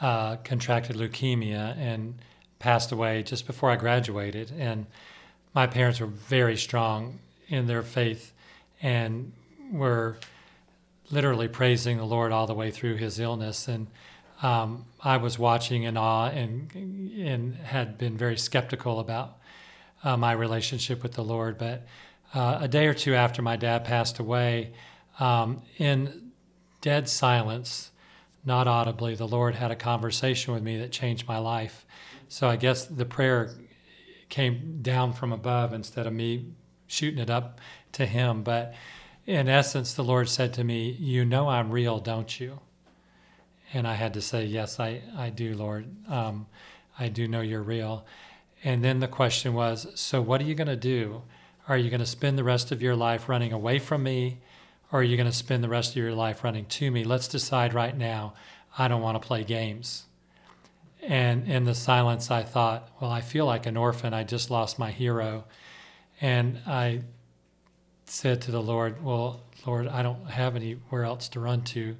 contracted 0.00 0.96
leukemia 0.96 1.76
and 1.76 2.14
passed 2.58 2.92
away 2.92 3.22
just 3.22 3.46
before 3.46 3.70
I 3.70 3.76
graduated, 3.76 4.52
and 4.56 4.86
my 5.58 5.66
parents 5.66 5.98
were 5.98 6.06
very 6.06 6.56
strong 6.56 7.18
in 7.48 7.66
their 7.66 7.82
faith 7.82 8.32
and 8.80 9.32
were 9.72 10.16
literally 11.10 11.48
praising 11.48 11.96
the 11.96 12.04
Lord 12.04 12.30
all 12.30 12.46
the 12.46 12.54
way 12.54 12.70
through 12.70 12.94
his 12.94 13.18
illness. 13.18 13.66
And 13.66 13.88
um, 14.40 14.84
I 15.02 15.16
was 15.16 15.36
watching 15.36 15.82
in 15.82 15.96
awe 15.96 16.28
and 16.28 16.72
and 16.72 17.56
had 17.56 17.98
been 17.98 18.16
very 18.16 18.36
skeptical 18.36 19.00
about 19.00 19.36
uh, 20.04 20.16
my 20.16 20.30
relationship 20.30 21.02
with 21.02 21.14
the 21.14 21.24
Lord. 21.24 21.58
But 21.58 21.84
uh, 22.32 22.58
a 22.60 22.68
day 22.68 22.86
or 22.86 22.94
two 22.94 23.16
after 23.16 23.42
my 23.42 23.56
dad 23.56 23.84
passed 23.84 24.20
away, 24.20 24.70
um, 25.18 25.62
in 25.76 26.30
dead 26.82 27.08
silence, 27.08 27.90
not 28.44 28.68
audibly, 28.68 29.16
the 29.16 29.26
Lord 29.26 29.56
had 29.56 29.72
a 29.72 29.76
conversation 29.90 30.54
with 30.54 30.62
me 30.62 30.78
that 30.78 30.92
changed 30.92 31.26
my 31.26 31.38
life. 31.38 31.84
So 32.28 32.48
I 32.48 32.54
guess 32.54 32.86
the 32.86 33.04
prayer 33.04 33.56
came 34.28 34.80
down 34.82 35.12
from 35.12 35.32
above 35.32 35.72
instead 35.72 36.06
of 36.06 36.12
me 36.12 36.52
shooting 36.86 37.18
it 37.18 37.30
up 37.30 37.60
to 37.92 38.06
him. 38.06 38.42
But 38.42 38.74
in 39.26 39.48
essence, 39.48 39.92
the 39.92 40.04
Lord 40.04 40.28
said 40.28 40.54
to 40.54 40.64
me, 40.64 40.90
You 40.98 41.24
know 41.24 41.48
I'm 41.48 41.70
real, 41.70 41.98
don't 41.98 42.38
you? 42.40 42.60
And 43.72 43.86
I 43.86 43.94
had 43.94 44.14
to 44.14 44.22
say, 44.22 44.44
Yes, 44.44 44.80
I, 44.80 45.02
I 45.16 45.30
do, 45.30 45.54
Lord. 45.54 45.86
Um, 46.08 46.46
I 46.98 47.08
do 47.08 47.28
know 47.28 47.40
you're 47.40 47.62
real. 47.62 48.06
And 48.64 48.82
then 48.82 49.00
the 49.00 49.08
question 49.08 49.54
was, 49.54 49.86
So 49.94 50.20
what 50.20 50.40
are 50.40 50.44
you 50.44 50.54
going 50.54 50.68
to 50.68 50.76
do? 50.76 51.22
Are 51.68 51.76
you 51.76 51.90
going 51.90 52.00
to 52.00 52.06
spend 52.06 52.38
the 52.38 52.44
rest 52.44 52.72
of 52.72 52.82
your 52.82 52.96
life 52.96 53.28
running 53.28 53.52
away 53.52 53.78
from 53.78 54.02
me? 54.02 54.38
Or 54.90 55.00
are 55.00 55.04
you 55.04 55.18
going 55.18 55.28
to 55.28 55.36
spend 55.36 55.62
the 55.62 55.68
rest 55.68 55.90
of 55.90 55.96
your 55.96 56.14
life 56.14 56.42
running 56.42 56.64
to 56.64 56.90
me? 56.90 57.04
Let's 57.04 57.28
decide 57.28 57.74
right 57.74 57.96
now. 57.96 58.32
I 58.78 58.88
don't 58.88 59.02
want 59.02 59.20
to 59.20 59.26
play 59.26 59.44
games. 59.44 60.07
And 61.02 61.46
in 61.46 61.64
the 61.64 61.74
silence, 61.74 62.30
I 62.30 62.42
thought, 62.42 62.90
well, 63.00 63.10
I 63.10 63.20
feel 63.20 63.46
like 63.46 63.66
an 63.66 63.76
orphan. 63.76 64.12
I 64.12 64.24
just 64.24 64.50
lost 64.50 64.78
my 64.78 64.90
hero. 64.90 65.44
And 66.20 66.58
I 66.66 67.02
said 68.06 68.42
to 68.42 68.50
the 68.50 68.62
Lord, 68.62 69.04
well, 69.04 69.40
Lord, 69.66 69.86
I 69.88 70.02
don't 70.02 70.30
have 70.30 70.56
anywhere 70.56 71.04
else 71.04 71.28
to 71.30 71.40
run 71.40 71.62
to. 71.64 71.96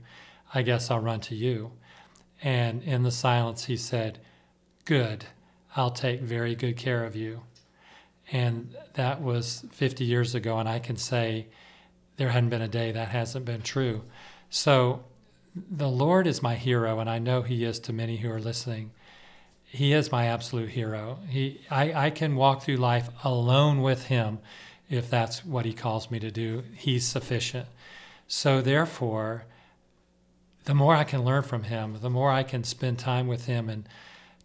I 0.53 0.63
guess 0.63 0.91
I'll 0.91 1.01
run 1.01 1.21
to 1.21 1.35
you. 1.35 1.73
And 2.43 2.83
in 2.83 3.03
the 3.03 3.11
silence, 3.11 3.65
he 3.65 3.77
said, 3.77 4.21
Good, 4.85 5.27
I'll 5.77 5.91
take 5.91 6.21
very 6.21 6.55
good 6.55 6.77
care 6.77 7.05
of 7.05 7.15
you. 7.15 7.43
And 8.31 8.75
that 8.95 9.21
was 9.21 9.65
50 9.73 10.05
years 10.05 10.35
ago. 10.35 10.59
And 10.59 10.69
I 10.69 10.79
can 10.79 10.97
say 10.97 11.49
there 12.17 12.31
hadn't 12.31 12.51
been 12.51 12.63
a 12.63 12.69
day 12.69 12.93
that 12.93 13.09
hasn't 13.09 13.45
been 13.45 13.63
true. 13.63 14.03
So 14.51 15.05
the 15.55 15.89
Lord 15.89 16.27
is 16.27 16.43
my 16.43 16.55
hero, 16.55 17.01
and 17.01 17.09
I 17.09 17.19
know 17.19 17.43
He 17.43 17.65
is 17.65 17.79
to 17.81 17.93
many 17.93 18.19
who 18.19 18.31
are 18.31 18.41
listening. 18.41 18.91
He 19.65 19.93
is 19.93 20.13
my 20.13 20.27
absolute 20.27 20.71
hero. 20.71 21.19
He, 21.29 21.61
I, 21.71 22.07
I 22.07 22.11
can 22.11 22.37
walk 22.37 22.63
through 22.63 22.77
life 22.77 23.11
alone 23.25 23.83
with 23.83 24.07
Him 24.07 24.39
if 24.89 25.11
that's 25.11 25.45
what 25.45 25.65
He 25.65 25.73
calls 25.73 26.11
me 26.11 26.19
to 26.21 26.31
do. 26.31 26.63
He's 26.75 27.07
sufficient. 27.07 27.67
So, 28.27 28.61
therefore, 28.61 29.45
the 30.65 30.75
more 30.75 30.95
I 30.95 31.05
can 31.05 31.25
learn 31.25 31.43
from 31.43 31.65
Him, 31.65 31.99
the 32.01 32.11
more 32.11 32.31
I 32.31 32.43
can 32.43 32.65
spend 32.65 32.99
time 32.99 33.27
with 33.27 33.47
Him 33.47 33.69
and 33.69 33.89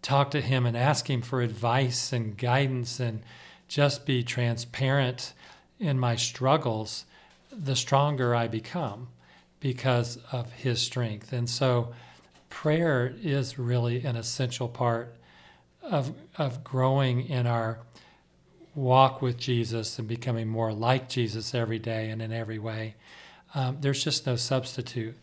talk 0.01 0.31
to 0.31 0.41
Him 0.41 0.65
and 0.65 0.75
ask 0.75 1.09
Him 1.09 1.21
for 1.21 1.41
advice 1.41 2.13
and 2.13 2.37
guidance 2.37 2.99
and 2.99 3.23
just 3.67 4.05
be 4.05 4.23
transparent 4.23 5.33
in 5.79 5.99
my 5.99 6.15
struggles, 6.15 7.05
the 7.51 7.75
stronger 7.75 8.35
I 8.35 8.47
become 8.47 9.09
because 9.63 10.19
of 10.33 10.51
his 10.51 10.81
strength. 10.81 11.31
And 11.31 11.49
so 11.49 11.93
prayer 12.49 13.15
is 13.23 13.57
really 13.57 14.03
an 14.03 14.17
essential 14.17 14.67
part 14.67 15.15
of, 15.81 16.11
of 16.37 16.65
growing 16.65 17.29
in 17.29 17.47
our 17.47 17.79
walk 18.75 19.21
with 19.21 19.37
Jesus 19.37 19.97
and 19.97 20.05
becoming 20.05 20.49
more 20.49 20.73
like 20.73 21.07
Jesus 21.07 21.55
every 21.55 21.79
day 21.79 22.09
and 22.09 22.21
in 22.21 22.33
every 22.33 22.59
way. 22.59 22.95
Um, 23.55 23.77
there's 23.79 24.03
just 24.03 24.25
no 24.25 24.35
substitute. 24.35 25.17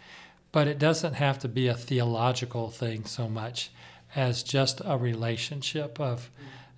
But 0.52 0.68
it 0.68 0.78
doesn't 0.78 1.14
have 1.14 1.38
to 1.40 1.48
be 1.48 1.68
a 1.68 1.74
theological 1.74 2.70
thing 2.70 3.04
so 3.04 3.28
much 3.28 3.70
as 4.16 4.42
just 4.42 4.80
a 4.86 4.96
relationship 4.96 6.00
of, 6.00 6.30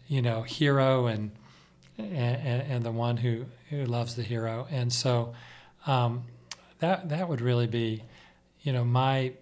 you 0.09 0.21
know, 0.21 0.43
hero 0.43 1.07
and 1.07 1.31
and, 1.97 2.63
and 2.63 2.85
the 2.85 2.91
one 2.91 3.19
who, 3.19 3.45
who 3.71 3.85
loves 3.85 4.17
the 4.17 4.23
hero. 4.23 4.67
And 4.71 4.93
so 4.93 5.35
um, 5.87 6.25
that 6.83 7.09
that 7.09 7.29
would 7.29 7.41
really 7.41 7.69
be, 7.69 8.03
you 8.63 8.73
know, 8.73 8.85
my 8.85 9.33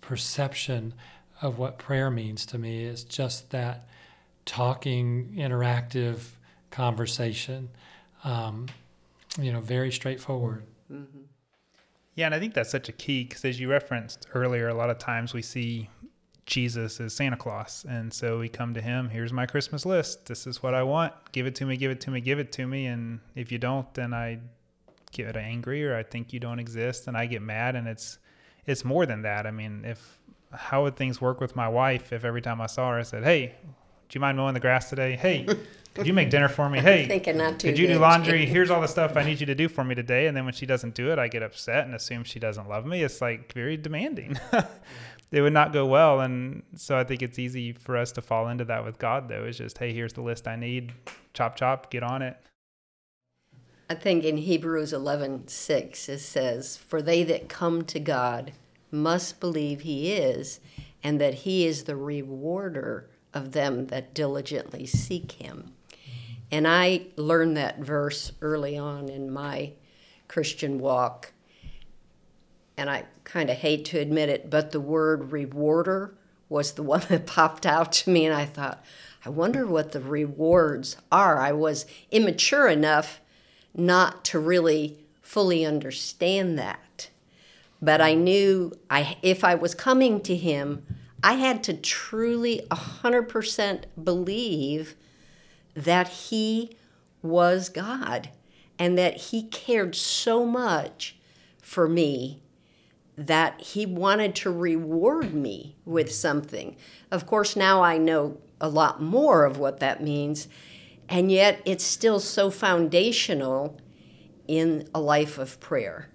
perception 0.00 0.92
of 1.40 1.58
what 1.58 1.78
prayer 1.78 2.10
means 2.10 2.44
to 2.46 2.58
me 2.58 2.84
is 2.84 3.04
just 3.04 3.50
that 3.50 3.86
talking, 4.44 5.32
interactive 5.36 6.18
conversation. 6.70 7.70
Um, 8.24 8.66
you 9.40 9.52
know, 9.52 9.60
very 9.60 9.92
straightforward. 9.92 10.64
Mm-hmm. 10.92 11.20
Yeah, 12.14 12.26
and 12.26 12.34
I 12.34 12.40
think 12.40 12.54
that's 12.54 12.70
such 12.70 12.88
a 12.88 12.92
key 12.92 13.24
because 13.24 13.44
as 13.44 13.58
you 13.58 13.70
referenced 13.70 14.26
earlier, 14.34 14.68
a 14.68 14.74
lot 14.74 14.90
of 14.90 14.98
times 14.98 15.34
we 15.34 15.42
see 15.42 15.88
Jesus 16.46 17.00
as 17.00 17.14
Santa 17.14 17.36
Claus. 17.36 17.86
And 17.88 18.12
so 18.12 18.38
we 18.38 18.48
come 18.48 18.74
to 18.74 18.80
him, 18.80 19.08
here's 19.08 19.32
my 19.32 19.46
Christmas 19.46 19.86
list. 19.86 20.26
This 20.26 20.46
is 20.46 20.62
what 20.62 20.74
I 20.74 20.82
want. 20.82 21.12
Give 21.32 21.46
it 21.46 21.54
to 21.56 21.66
me, 21.66 21.76
give 21.76 21.90
it 21.90 22.00
to 22.02 22.10
me, 22.10 22.20
give 22.20 22.38
it 22.38 22.52
to 22.52 22.66
me. 22.66 22.86
And 22.86 23.20
if 23.34 23.50
you 23.50 23.58
don't, 23.58 23.92
then 23.94 24.12
I 24.12 24.38
get 25.14 25.36
angry 25.36 25.86
or 25.86 25.96
I 25.96 26.02
think 26.02 26.32
you 26.32 26.40
don't 26.40 26.58
exist 26.58 27.08
and 27.08 27.16
I 27.16 27.26
get 27.26 27.40
mad 27.40 27.76
and 27.76 27.88
it's 27.88 28.18
it's 28.66 28.84
more 28.84 29.06
than 29.06 29.22
that. 29.22 29.46
I 29.46 29.50
mean, 29.50 29.84
if 29.84 30.18
how 30.52 30.84
would 30.84 30.96
things 30.96 31.20
work 31.20 31.40
with 31.40 31.56
my 31.56 31.68
wife 31.68 32.12
if 32.12 32.24
every 32.24 32.42
time 32.42 32.60
I 32.60 32.66
saw 32.66 32.90
her 32.90 32.98
I 32.98 33.02
said, 33.02 33.24
"Hey, 33.24 33.54
do 34.08 34.16
you 34.16 34.20
mind 34.20 34.36
mowing 34.36 34.54
the 34.54 34.60
grass 34.60 34.90
today? 34.90 35.16
Hey, 35.16 35.46
could 35.94 36.06
you 36.06 36.12
make 36.12 36.30
dinner 36.30 36.48
for 36.48 36.68
me? 36.68 36.80
Hey, 36.80 37.06
thinking 37.06 37.38
not 37.38 37.58
too 37.58 37.68
could 37.68 37.78
you 37.78 37.86
do 37.86 37.98
laundry? 37.98 38.46
Here's 38.46 38.70
all 38.70 38.80
the 38.80 38.88
stuff 38.88 39.16
I 39.16 39.24
need 39.24 39.40
you 39.40 39.46
to 39.46 39.54
do 39.54 39.68
for 39.68 39.84
me 39.84 39.94
today." 39.94 40.26
And 40.26 40.36
then 40.36 40.44
when 40.44 40.54
she 40.54 40.66
doesn't 40.66 40.94
do 40.94 41.10
it, 41.12 41.18
I 41.18 41.28
get 41.28 41.42
upset 41.42 41.86
and 41.86 41.94
assume 41.94 42.24
she 42.24 42.38
doesn't 42.38 42.68
love 42.68 42.86
me. 42.86 43.02
It's 43.02 43.20
like 43.20 43.52
very 43.52 43.76
demanding. 43.76 44.38
it 45.32 45.40
would 45.40 45.52
not 45.52 45.72
go 45.72 45.86
well, 45.86 46.20
and 46.20 46.62
so 46.76 46.96
I 46.96 47.04
think 47.04 47.22
it's 47.22 47.38
easy 47.38 47.72
for 47.72 47.96
us 47.96 48.12
to 48.12 48.22
fall 48.22 48.48
into 48.48 48.64
that 48.66 48.84
with 48.84 48.98
God. 48.98 49.28
Though, 49.28 49.44
it's 49.44 49.58
just, 49.58 49.78
"Hey, 49.78 49.92
here's 49.92 50.12
the 50.12 50.22
list 50.22 50.46
I 50.46 50.56
need. 50.56 50.92
Chop 51.32 51.56
chop, 51.56 51.90
get 51.90 52.02
on 52.02 52.22
it." 52.22 52.36
I 53.88 53.94
think 53.94 54.24
in 54.24 54.38
Hebrews 54.38 54.92
11:6 54.92 56.08
it 56.08 56.20
says, 56.20 56.76
"For 56.76 57.02
they 57.02 57.22
that 57.24 57.48
come 57.48 57.84
to 57.84 58.00
God 58.00 58.52
must 58.90 59.40
believe 59.40 59.82
he 59.82 60.12
is, 60.12 60.60
and 61.02 61.20
that 61.20 61.34
he 61.34 61.66
is 61.66 61.84
the 61.84 61.96
rewarder 61.96 63.10
of 63.34 63.52
them 63.52 63.88
that 63.88 64.14
diligently 64.14 64.86
seek 64.86 65.32
him." 65.32 65.74
And 66.50 66.66
I 66.66 67.06
learned 67.16 67.56
that 67.56 67.80
verse 67.80 68.32
early 68.40 68.78
on 68.78 69.08
in 69.08 69.30
my 69.30 69.72
Christian 70.28 70.78
walk. 70.78 71.32
And 72.76 72.88
I 72.88 73.04
kind 73.24 73.50
of 73.50 73.56
hate 73.58 73.84
to 73.86 73.98
admit 73.98 74.28
it, 74.28 74.50
but 74.50 74.70
the 74.70 74.80
word 74.80 75.30
rewarder 75.30 76.14
was 76.48 76.72
the 76.72 76.82
one 76.94 77.02
that 77.08 77.26
popped 77.26 77.66
out 77.66 77.92
to 77.92 78.10
me 78.10 78.24
and 78.24 78.34
I 78.34 78.46
thought, 78.46 78.82
I 79.26 79.28
wonder 79.28 79.66
what 79.66 79.92
the 79.92 80.00
rewards 80.00 80.96
are. 81.10 81.38
I 81.38 81.52
was 81.52 81.86
immature 82.10 82.68
enough 82.68 83.20
not 83.74 84.24
to 84.26 84.38
really 84.38 84.98
fully 85.22 85.64
understand 85.64 86.58
that. 86.58 87.10
But 87.82 88.00
I 88.00 88.14
knew 88.14 88.72
I 88.88 89.16
if 89.22 89.44
I 89.44 89.54
was 89.54 89.74
coming 89.74 90.20
to 90.22 90.36
him, 90.36 90.86
I 91.22 91.34
had 91.34 91.62
to 91.64 91.74
truly 91.74 92.62
100% 92.70 93.84
believe 94.02 94.94
that 95.74 96.08
he 96.08 96.76
was 97.22 97.68
God 97.68 98.30
and 98.78 98.98
that 98.98 99.16
he 99.16 99.44
cared 99.44 99.94
so 99.94 100.44
much 100.44 101.16
for 101.62 101.88
me 101.88 102.42
that 103.16 103.60
he 103.60 103.86
wanted 103.86 104.34
to 104.34 104.50
reward 104.50 105.32
me 105.32 105.76
with 105.84 106.12
something. 106.12 106.76
Of 107.10 107.26
course, 107.26 107.54
now 107.56 107.82
I 107.82 107.96
know 107.96 108.38
a 108.60 108.68
lot 108.68 109.00
more 109.00 109.44
of 109.44 109.58
what 109.58 109.80
that 109.80 110.02
means, 110.02 110.48
and 111.08 111.30
yet 111.30 111.60
it's 111.64 111.84
still 111.84 112.20
so 112.20 112.50
foundational 112.50 113.78
in 114.46 114.88
a 114.94 115.00
life 115.00 115.38
of 115.38 115.60
prayer. 115.60 116.10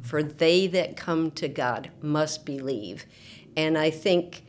For 0.00 0.22
they 0.22 0.66
that 0.66 0.96
come 0.96 1.30
to 1.32 1.48
God 1.48 1.90
must 2.00 2.44
believe. 2.44 3.06
And 3.56 3.78
I 3.78 3.90
think 3.90 4.44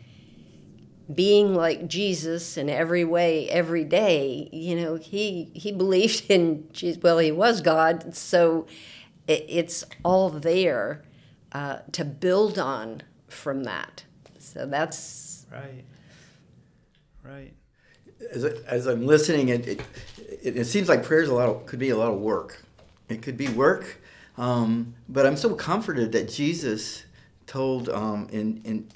being 1.13 1.53
like 1.53 1.87
Jesus 1.87 2.57
in 2.57 2.69
every 2.69 3.03
way, 3.03 3.49
every 3.49 3.83
day, 3.83 4.49
you 4.51 4.75
know, 4.75 4.95
he 4.95 5.51
he 5.53 5.71
believed 5.71 6.25
in 6.29 6.67
Jesus. 6.73 7.01
Well, 7.01 7.19
he 7.19 7.31
was 7.31 7.61
God, 7.61 8.15
so 8.15 8.65
it, 9.27 9.45
it's 9.47 9.83
all 10.03 10.29
there 10.29 11.03
uh, 11.51 11.79
to 11.91 12.05
build 12.05 12.57
on 12.57 13.01
from 13.27 13.63
that. 13.65 14.03
So 14.39 14.65
that's 14.65 15.45
right, 15.51 15.83
right. 17.23 17.53
As, 18.31 18.43
as 18.43 18.87
I'm 18.87 19.05
listening, 19.05 19.49
it, 19.49 19.67
it, 19.67 19.81
it, 20.41 20.65
seems 20.65 20.89
like 20.89 21.03
prayer 21.03 21.21
is 21.21 21.29
a 21.29 21.33
lot 21.33 21.49
of, 21.49 21.65
could 21.65 21.79
be 21.79 21.89
a 21.89 21.97
lot 21.97 22.11
of 22.11 22.19
work. 22.19 22.63
It 23.09 23.21
could 23.21 23.37
be 23.37 23.47
work, 23.49 24.01
um, 24.37 24.95
but 25.07 25.25
I'm 25.25 25.37
so 25.37 25.53
comforted 25.53 26.11
that 26.13 26.29
Jesus 26.29 27.03
told 27.45 27.89
um, 27.89 28.27
in, 28.31 28.61
in 28.63 28.87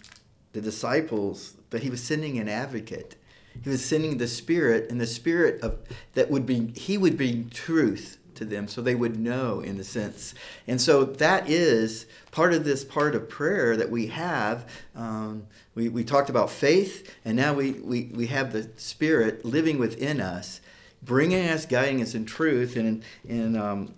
the 0.53 0.61
disciples 0.61 1.55
that 1.69 1.83
he 1.83 1.89
was 1.89 2.01
sending 2.01 2.39
an 2.39 2.49
advocate. 2.49 3.15
He 3.63 3.69
was 3.69 3.83
sending 3.83 4.17
the 4.17 4.27
Spirit, 4.27 4.89
and 4.89 4.99
the 4.99 5.07
Spirit 5.07 5.61
of 5.61 5.77
that 6.13 6.29
would 6.29 6.45
be 6.45 6.71
he 6.75 6.97
would 6.97 7.17
bring 7.17 7.49
truth 7.49 8.17
to 8.37 8.45
them, 8.45 8.67
so 8.67 8.81
they 8.81 8.95
would 8.95 9.19
know 9.19 9.59
in 9.59 9.79
a 9.79 9.83
sense. 9.83 10.33
And 10.67 10.79
so 10.79 11.03
that 11.03 11.49
is 11.49 12.05
part 12.31 12.53
of 12.53 12.63
this 12.63 12.83
part 12.83 13.15
of 13.15 13.29
prayer 13.29 13.75
that 13.77 13.89
we 13.89 14.07
have. 14.07 14.69
Um, 14.95 15.47
we, 15.75 15.89
we 15.89 16.03
talked 16.03 16.29
about 16.29 16.49
faith, 16.49 17.13
and 17.25 17.35
now 17.35 17.53
we, 17.53 17.73
we, 17.73 18.11
we 18.13 18.27
have 18.27 18.53
the 18.53 18.69
Spirit 18.77 19.45
living 19.45 19.77
within 19.77 20.21
us, 20.21 20.61
bringing 21.03 21.47
us, 21.49 21.65
guiding 21.65 22.01
us 22.01 22.15
in 22.15 22.25
truth. 22.25 22.75
And 22.75 23.03
in, 23.25 23.37
in 23.37 23.55
um, 23.55 23.93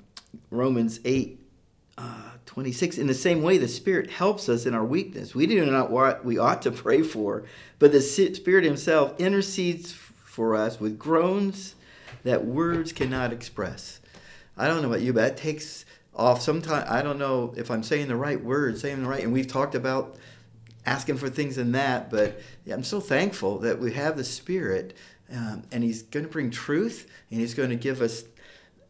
Romans 0.52 1.00
8, 1.06 1.40
uh, 1.98 2.32
26 2.46 2.98
in 2.98 3.08
the 3.08 3.14
same 3.14 3.44
way 3.44 3.58
the 3.58 3.68
spirit 3.68 4.10
helps 4.10 4.50
us 4.50 4.66
in 4.66 4.74
our 4.74 4.84
weakness 4.84 5.36
we 5.36 5.46
do 5.46 5.64
not 5.66 5.92
what 5.92 6.26
we 6.26 6.38
ought 6.38 6.62
to 6.62 6.72
pray 6.72 7.02
for 7.04 7.44
but 7.78 7.92
the 7.92 8.02
spirit 8.02 8.64
himself 8.64 9.14
intercedes 9.20 9.92
for 9.92 10.56
us 10.56 10.80
with 10.80 10.98
groans 10.98 11.76
that 12.24 12.46
words 12.46 12.92
cannot 12.92 13.32
express 13.32 13.99
i 14.60 14.68
don't 14.68 14.82
know 14.82 14.88
about 14.88 15.02
you 15.02 15.14
but 15.14 15.22
that 15.22 15.38
takes 15.38 15.86
off 16.16 16.42
sometimes 16.42 16.90
i 16.90 17.02
don't 17.02 17.18
know 17.18 17.54
if 17.58 17.72
i'm 17.72 17.84
saying 17.84 18.08
the 18.08 18.16
right 18.16 18.44
words 18.44 18.82
saying 18.82 19.02
the 19.02 19.10
right 19.10 19.24
and 19.24 19.34
we've 19.34 19.48
talked 19.48 19.76
about 19.76 20.16
asking 20.86 21.18
for 21.18 21.30
things 21.30 21.58
in 21.58 21.72
that 21.72 22.10
but 22.10 22.40
i'm 22.72 22.84
so 22.84 23.00
thankful 23.00 23.60
that 23.60 23.80
we 23.80 23.94
have 23.94 24.18
the 24.18 24.24
spirit 24.24 24.96
um, 25.32 25.64
and 25.72 25.84
he's 25.84 26.02
going 26.04 26.26
to 26.26 26.32
bring 26.32 26.50
truth 26.50 27.08
and 27.30 27.40
he's 27.40 27.54
going 27.54 27.70
to 27.70 27.76
give 27.76 28.02
us 28.02 28.24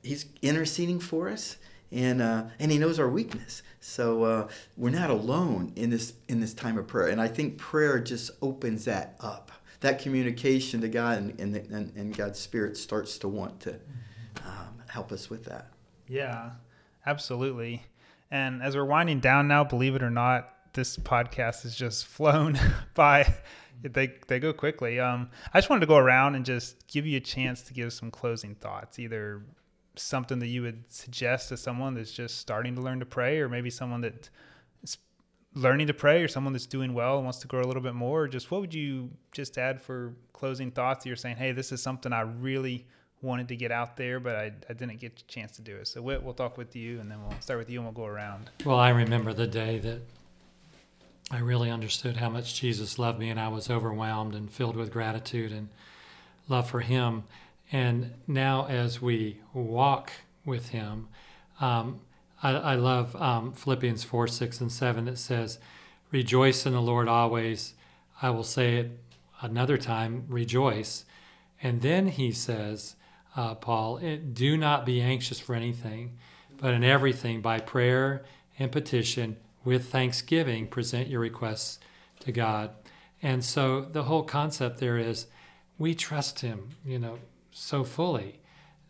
he's 0.02 0.26
interceding 0.42 1.00
for 1.00 1.30
us 1.30 1.58
and 1.92 2.22
uh, 2.22 2.44
and 2.60 2.72
he 2.72 2.78
knows 2.78 3.00
our 3.00 3.10
weakness. 3.10 3.64
So 3.80 4.24
uh, 4.24 4.48
we're 4.78 4.92
not 4.92 5.10
alone 5.10 5.74
in 5.76 5.90
this 5.90 6.14
in 6.28 6.40
this 6.40 6.54
time 6.54 6.78
of 6.78 6.88
prayer. 6.88 7.08
And 7.08 7.22
I 7.22 7.28
think 7.28 7.58
prayer 7.58 8.00
just 8.00 8.32
opens 8.42 8.86
that 8.86 9.16
up. 9.20 9.52
That 9.82 10.00
communication 10.00 10.82
to 10.82 10.90
God 10.90 11.18
and 11.18 11.40
and, 11.40 11.56
and, 11.56 11.96
and 11.96 12.16
God's 12.16 12.40
Spirit 12.40 12.78
starts 12.78 13.18
to 13.20 13.28
want 13.28 13.60
to 13.62 13.76
um, 14.46 14.79
help 14.90 15.12
us 15.12 15.30
with 15.30 15.46
that. 15.46 15.72
Yeah, 16.08 16.52
absolutely. 17.06 17.84
And 18.32 18.62
as 18.62 18.76
we're 18.76 18.86
winding 18.86 19.20
down 19.20 19.48
now, 19.48 19.64
believe 19.64 19.96
it 19.96 20.04
or 20.04 20.10
not, 20.10 20.50
this 20.74 20.98
podcast 20.98 21.64
has 21.64 21.76
just 21.76 22.06
flown 22.18 22.60
by. 22.94 23.34
They 23.82 24.14
they 24.28 24.40
go 24.40 24.52
quickly. 24.52 25.00
Um, 25.00 25.30
I 25.54 25.60
just 25.60 25.70
wanted 25.70 25.82
to 25.82 25.88
go 25.88 25.96
around 25.96 26.36
and 26.36 26.46
just 26.46 26.86
give 26.88 27.06
you 27.06 27.16
a 27.18 27.22
chance 27.22 27.62
to 27.62 27.74
give 27.74 27.94
some 27.94 28.12
closing 28.12 28.56
thoughts, 28.56 29.00
either 29.00 29.42
something 29.96 30.40
that 30.40 30.48
you 30.48 30.62
would 30.64 30.84
suggest 30.92 31.50
to 31.50 31.58
someone 31.58 31.94
that's 31.94 32.12
just 32.12 32.40
starting 32.40 32.76
to 32.76 32.82
learn 32.82 33.00
to 33.00 33.06
pray, 33.06 33.40
or 33.40 33.48
maybe 33.48 33.70
someone 33.70 34.02
that 34.02 34.30
is 34.84 34.98
learning 35.54 35.88
to 35.88 35.94
pray, 35.94 36.22
or 36.22 36.28
someone 36.28 36.52
that's 36.52 36.66
doing 36.66 36.94
well 36.94 37.16
and 37.16 37.24
wants 37.24 37.40
to 37.40 37.48
grow 37.48 37.62
a 37.62 37.68
little 37.68 37.82
bit 37.82 37.96
more? 37.96 38.28
Just 38.28 38.52
what 38.52 38.60
would 38.60 38.74
you 38.74 39.12
just 39.32 39.58
add 39.58 39.82
for 39.82 40.14
closing 40.34 40.72
thoughts? 40.72 41.06
You're 41.06 41.16
saying, 41.16 41.38
hey, 41.38 41.54
this 41.54 41.72
is 41.72 41.82
something 41.82 42.12
I 42.12 42.22
really 42.22 42.86
wanted 43.22 43.50
to 43.50 43.56
get 43.56 43.72
out 43.72 43.98
there, 43.98 44.20
but 44.20 44.36
I, 44.36 44.52
I 44.70 44.74
didn't 44.74 45.00
get 45.00 45.20
a 45.20 45.26
chance 45.26 45.56
to 45.58 45.62
do 45.62 45.76
it. 45.76 45.88
So 45.88 46.02
Whit, 46.02 46.24
we'll 46.24 46.34
talk 46.34 46.58
with 46.58 46.76
you, 46.76 47.00
and 47.00 47.12
then 47.12 47.22
we'll 47.22 47.40
start 47.42 47.60
with 47.60 47.70
you, 47.70 47.80
and 47.80 47.86
we'll 47.86 47.94
go 47.94 48.06
around. 48.06 48.50
Well, 48.66 48.80
I 48.80 48.90
remember 48.90 49.34
the 49.34 49.48
day 49.48 49.80
that 49.80 50.02
I 51.32 51.40
really 51.40 51.70
understood 51.70 52.18
how 52.18 52.30
much 52.30 52.60
Jesus 52.60 52.98
loved 52.98 53.20
me, 53.20 53.30
and 53.30 53.40
I 53.40 53.50
was 53.50 53.70
overwhelmed 53.70 54.36
and 54.36 54.50
filled 54.50 54.76
with 54.76 54.92
gratitude 54.92 55.52
and 55.52 55.70
love 56.48 56.70
for 56.70 56.80
Him. 56.80 57.24
And 57.72 58.14
now, 58.26 58.66
as 58.68 59.02
we 59.02 59.40
walk 59.54 60.12
with 60.46 60.70
Him, 60.70 61.08
um, 61.60 62.00
I, 62.42 62.52
I, 62.52 62.76
love 62.76 63.16
um, 63.18 63.52
Philippians 63.52 64.04
4 64.06 64.28
6 64.28 64.62
and 64.62 64.72
7 64.72 65.06
that 65.06 65.18
says, 65.18 65.60
Rejoice 66.12 66.66
in 66.66 66.74
the 66.74 66.82
Lord 66.82 67.08
always. 67.08 67.74
I 68.22 68.30
will 68.30 68.44
say 68.44 68.78
it 68.78 68.92
another 69.42 69.78
time, 69.78 70.26
rejoice. 70.28 71.06
And 71.62 71.82
then 71.82 72.08
he 72.08 72.32
says, 72.32 72.96
uh, 73.36 73.56
Paul, 73.56 74.00
do 74.34 74.58
not 74.58 74.86
be 74.86 75.02
anxious 75.02 75.40
for 75.40 75.56
anything, 75.56 76.18
but 76.58 76.74
in 76.74 76.84
everything, 76.84 77.42
by 77.42 77.60
prayer 77.60 78.24
and 78.58 78.72
petition, 78.72 79.38
with 79.64 79.90
thanksgiving, 79.90 80.68
present 80.68 81.08
your 81.08 81.20
requests 81.20 81.80
to 82.22 82.32
God. 82.32 82.72
And 83.22 83.44
so 83.44 83.82
the 83.82 84.04
whole 84.04 84.24
concept 84.24 84.80
there 84.80 84.98
is 84.98 85.28
we 85.78 85.94
trust 85.94 86.42
Him. 86.42 86.70
You 86.86 87.00
know, 87.00 87.20
so 87.52 87.84
fully 87.84 88.40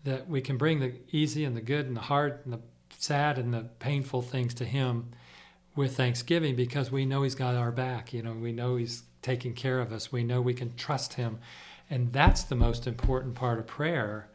that 0.04 0.30
we 0.30 0.42
can 0.42 0.58
bring 0.58 0.80
the 0.80 0.94
easy 1.12 1.44
and 1.44 1.56
the 1.56 1.62
good 1.62 1.86
and 1.86 1.96
the 1.96 2.02
hard 2.02 2.40
and 2.46 2.54
the 2.54 2.60
sad 2.98 3.38
and 3.38 3.54
the 3.54 3.66
painful 3.80 4.22
things 4.22 4.54
to 4.56 4.66
Him 4.66 5.12
with 5.76 5.96
thanksgiving 5.98 6.56
because 6.56 6.92
we 6.92 7.06
know 7.06 7.24
He's 7.24 7.36
got 7.36 7.56
our 7.56 7.72
back. 7.72 8.14
You 8.14 8.24
know, 8.24 8.34
we 8.34 8.52
know 8.52 8.76
He's 8.76 9.04
taking 9.22 9.54
care 9.54 9.80
of 9.80 9.92
us. 9.92 10.12
We 10.12 10.24
know 10.24 10.42
we 10.42 10.54
can 10.54 10.76
trust 10.76 11.14
Him. 11.14 11.40
And 11.90 12.14
that's 12.14 12.44
the 12.44 12.56
most 12.56 12.86
important 12.86 13.36
part 13.36 13.60
of 13.60 13.68
prayer, 13.68 14.30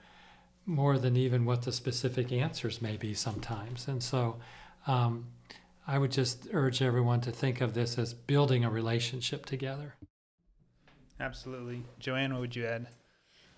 more 0.67 0.99
than 0.99 1.17
even 1.17 1.45
what 1.45 1.63
the 1.63 1.73
specific 1.73 2.33
answers 2.33 2.83
may 2.83 2.97
be 2.97 3.15
sometimes. 3.15 3.87
And 3.87 4.03
so 4.03 4.37
um, 4.87 5.27
I 5.87 5.99
would 5.99 6.11
just 6.11 6.49
urge 6.53 6.83
everyone 6.83 7.21
to 7.23 7.31
think 7.31 7.61
of 7.61 7.75
this 7.75 7.99
as 7.99 8.15
building 8.15 8.65
a 8.65 8.71
relationship 8.71 9.47
together. 9.47 9.95
Absolutely. 11.21 11.83
Joanne, 12.01 12.33
what 12.33 12.41
would 12.41 12.57
you 12.57 12.67
add? 12.67 12.89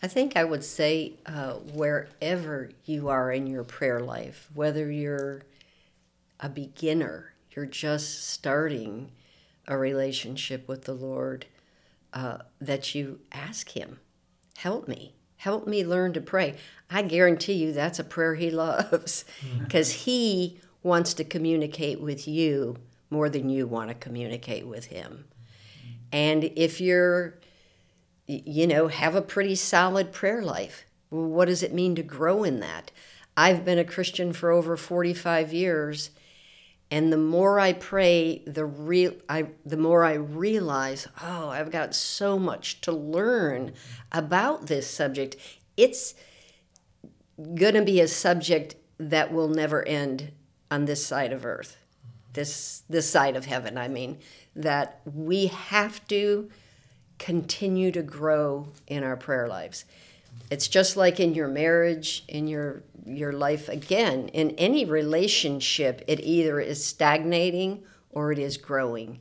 I 0.03 0.09
think 0.09 0.37
I 0.37 0.45
would 0.45 0.63
say 0.63 1.15
uh, 1.25 1.55
wherever 1.55 2.71
you 2.85 3.09
are 3.09 3.33
in 3.33 3.47
your 3.47 3.65
prayer 3.65 4.01
life, 4.01 4.49
whether 4.55 4.91
you're 4.91 5.43
a 6.39 6.51
beginner, 6.51 7.33
you're 7.51 7.65
just 7.65 8.29
starting 8.29 9.11
a 9.67 9.79
relationship 9.79 10.69
with 10.69 10.85
the 10.85 10.93
Lord, 10.93 11.47
uh, 12.17 12.39
that 12.61 12.95
you 12.95 13.21
ask 13.31 13.71
Him, 13.71 14.01
help 14.57 14.89
me. 14.89 15.15
Help 15.37 15.67
me 15.67 15.85
learn 15.85 16.13
to 16.15 16.21
pray. 16.21 16.57
I 16.91 17.03
guarantee 17.03 17.53
you 17.53 17.73
that's 17.73 17.99
a 17.99 18.05
prayer 18.05 18.35
He 18.35 18.51
loves 18.67 19.25
because 19.59 19.93
He 19.93 20.61
wants 20.83 21.15
to 21.15 21.25
communicate 21.25 22.01
with 22.01 22.27
you 22.27 22.77
more 23.11 23.29
than 23.29 23.49
you 23.51 23.67
want 23.67 23.89
to 23.89 23.95
communicate 23.95 24.67
with 24.67 24.87
Him. 24.87 25.27
And 26.11 26.45
if 26.57 26.81
you're 26.81 27.39
you 28.27 28.67
know, 28.67 28.89
have 28.89 29.15
a 29.15 29.23
pretty 29.23 29.55
solid 29.55 30.13
prayer 30.13 30.43
life. 30.43 30.85
What 31.11 31.47
does 31.47 31.63
it 31.63 31.73
mean 31.73 31.95
to 31.95 32.03
grow 32.03 32.43
in 32.43 32.61
that? 32.61 32.91
I've 33.37 33.65
been 33.65 33.79
a 33.79 33.85
Christian 33.85 34.33
for 34.33 34.51
over 34.51 34.77
45 34.77 35.53
years, 35.53 36.11
and 36.91 37.13
the 37.13 37.17
more 37.17 37.59
I 37.59 37.73
pray, 37.73 38.43
the 38.47 38.65
real 38.65 39.15
I 39.29 39.49
the 39.65 39.77
more 39.77 40.05
I 40.05 40.15
realize, 40.15 41.09
oh, 41.23 41.49
I've 41.49 41.71
got 41.71 41.95
so 41.95 42.39
much 42.39 42.81
to 42.83 42.93
learn 42.93 43.73
about 44.13 44.67
this 44.67 44.89
subject. 44.89 45.37
It's 45.77 46.15
going 47.37 47.75
to 47.75 47.83
be 47.83 48.01
a 48.01 48.09
subject 48.09 48.77
that 48.99 49.33
will 49.33 49.49
never 49.49 49.87
end 49.87 50.33
on 50.71 50.85
this 50.85 51.05
side 51.05 51.33
of 51.33 51.45
earth. 51.45 51.77
This 52.35 52.85
this 52.89 53.11
side 53.11 53.35
of 53.35 53.47
heaven, 53.47 53.77
I 53.77 53.89
mean, 53.89 54.19
that 54.55 55.01
we 55.05 55.47
have 55.47 56.07
to 56.09 56.49
continue 57.19 57.91
to 57.91 58.03
grow 58.03 58.69
in 58.87 59.03
our 59.03 59.17
prayer 59.17 59.49
lives. 59.49 59.85
It's 60.51 60.69
just 60.69 60.97
like 60.97 61.19
in 61.21 61.35
your 61.35 61.49
marriage, 61.49 62.25
in 62.29 62.47
your 62.47 62.83
your 63.05 63.33
life 63.33 63.69
again, 63.69 64.29
in 64.29 64.51
any 64.53 64.85
relationship, 64.85 66.03
it 66.09 66.21
either 66.21 66.59
is 66.59 66.85
stagnating 66.85 67.85
or 68.11 68.33
it 68.33 68.39
is 68.39 68.57
growing. 68.57 69.21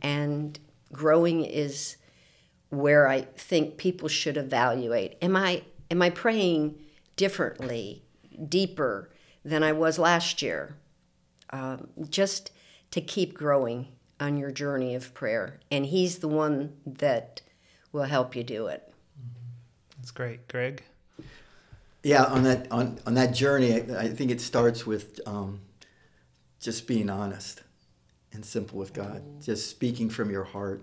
And 0.00 0.58
growing 0.92 1.44
is 1.44 1.96
where 2.70 3.06
I 3.08 3.22
think 3.22 3.76
people 3.76 4.08
should 4.08 4.36
evaluate. 4.36 5.16
Am 5.22 5.36
I 5.36 5.62
am 5.90 6.02
I 6.02 6.10
praying 6.10 6.78
differently, 7.16 8.04
deeper 8.48 9.10
than 9.44 9.62
I 9.62 9.72
was 9.72 9.98
last 9.98 10.42
year? 10.42 10.76
Um, 11.50 11.88
just 12.08 12.50
to 12.90 13.00
keep 13.00 13.34
growing 13.34 13.88
on 14.20 14.36
your 14.36 14.50
journey 14.50 14.94
of 14.94 15.14
prayer. 15.14 15.60
And 15.70 15.86
He's 15.86 16.18
the 16.18 16.28
one 16.28 16.74
that 16.86 17.40
will 17.92 18.04
help 18.04 18.36
you 18.36 18.42
do 18.42 18.66
it. 18.66 18.87
That's 20.08 20.16
great. 20.16 20.48
Greg? 20.48 20.82
Yeah, 22.02 22.24
on 22.24 22.42
that 22.44 22.72
on, 22.72 22.98
on 23.04 23.12
that 23.14 23.34
journey, 23.34 23.74
I, 23.74 24.04
I 24.04 24.08
think 24.08 24.30
it 24.30 24.40
starts 24.40 24.86
with 24.86 25.20
um, 25.26 25.60
just 26.60 26.86
being 26.86 27.10
honest 27.10 27.62
and 28.32 28.42
simple 28.42 28.78
with 28.78 28.94
God, 28.94 29.22
just 29.42 29.68
speaking 29.68 30.08
from 30.08 30.30
your 30.30 30.44
heart. 30.44 30.82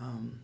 Um, 0.00 0.40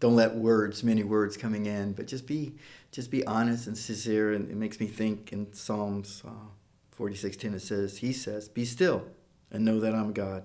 don't 0.00 0.16
let 0.16 0.34
words, 0.34 0.82
many 0.82 1.02
words 1.02 1.36
coming 1.36 1.66
in, 1.66 1.92
but 1.92 2.06
just 2.06 2.26
be 2.26 2.54
just 2.92 3.10
be 3.10 3.26
honest 3.26 3.66
and 3.66 3.76
sincere. 3.76 4.32
And 4.32 4.50
it 4.50 4.56
makes 4.56 4.80
me 4.80 4.86
think 4.86 5.34
in 5.34 5.52
Psalms 5.52 6.22
uh, 6.26 6.48
forty 6.88 7.14
six 7.14 7.36
ten 7.36 7.52
it 7.52 7.60
says, 7.60 7.98
He 7.98 8.14
says, 8.14 8.48
"Be 8.48 8.64
still 8.64 9.04
and 9.50 9.66
know 9.66 9.80
that 9.80 9.94
I'm 9.94 10.14
God." 10.14 10.44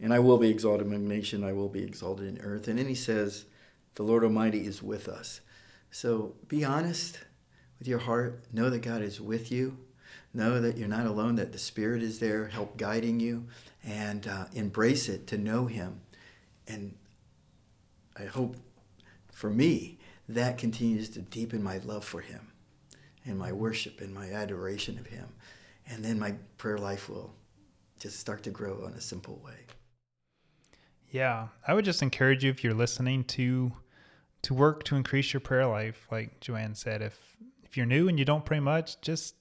And 0.00 0.14
I 0.14 0.18
will 0.18 0.38
be 0.38 0.48
exalted 0.48 0.86
among 0.86 1.06
nation. 1.06 1.44
I 1.44 1.52
will 1.52 1.68
be 1.68 1.82
exalted 1.82 2.26
in 2.26 2.42
earth. 2.42 2.68
And 2.68 2.78
then 2.78 2.88
he 2.88 2.94
says, 2.94 3.44
The 3.96 4.02
Lord 4.02 4.24
Almighty 4.24 4.66
is 4.66 4.82
with 4.82 5.06
us. 5.08 5.42
So 5.92 6.34
be 6.48 6.64
honest 6.64 7.20
with 7.78 7.86
your 7.86 8.00
heart. 8.00 8.42
Know 8.52 8.70
that 8.70 8.80
God 8.80 9.02
is 9.02 9.20
with 9.20 9.52
you. 9.52 9.76
Know 10.34 10.60
that 10.60 10.78
you're 10.78 10.88
not 10.88 11.06
alone, 11.06 11.36
that 11.36 11.52
the 11.52 11.58
Spirit 11.58 12.02
is 12.02 12.18
there, 12.18 12.48
help 12.48 12.76
guiding 12.78 13.20
you, 13.20 13.46
and 13.84 14.26
uh, 14.26 14.46
embrace 14.54 15.08
it 15.08 15.26
to 15.28 15.38
know 15.38 15.66
Him. 15.66 16.00
And 16.66 16.96
I 18.18 18.24
hope 18.24 18.56
for 19.30 19.50
me, 19.50 19.98
that 20.28 20.56
continues 20.56 21.10
to 21.10 21.20
deepen 21.20 21.62
my 21.62 21.78
love 21.78 22.04
for 22.04 22.20
Him 22.20 22.52
and 23.26 23.38
my 23.38 23.52
worship 23.52 24.00
and 24.00 24.14
my 24.14 24.30
adoration 24.30 24.98
of 24.98 25.06
Him. 25.06 25.28
And 25.86 26.02
then 26.02 26.18
my 26.18 26.36
prayer 26.56 26.78
life 26.78 27.10
will 27.10 27.34
just 27.98 28.18
start 28.18 28.42
to 28.44 28.50
grow 28.50 28.86
in 28.86 28.94
a 28.94 29.00
simple 29.00 29.42
way. 29.44 29.66
Yeah, 31.10 31.48
I 31.66 31.74
would 31.74 31.84
just 31.84 32.02
encourage 32.02 32.42
you 32.42 32.50
if 32.50 32.64
you're 32.64 32.72
listening 32.72 33.24
to 33.24 33.72
to 34.42 34.54
work 34.54 34.84
to 34.84 34.96
increase 34.96 35.32
your 35.32 35.40
prayer 35.40 35.66
life. 35.66 36.06
Like 36.10 36.40
Joanne 36.40 36.74
said, 36.74 37.02
if 37.02 37.36
if 37.62 37.76
you're 37.76 37.86
new 37.86 38.08
and 38.08 38.18
you 38.18 38.24
don't 38.24 38.44
pray 38.44 38.60
much, 38.60 39.00
just 39.00 39.34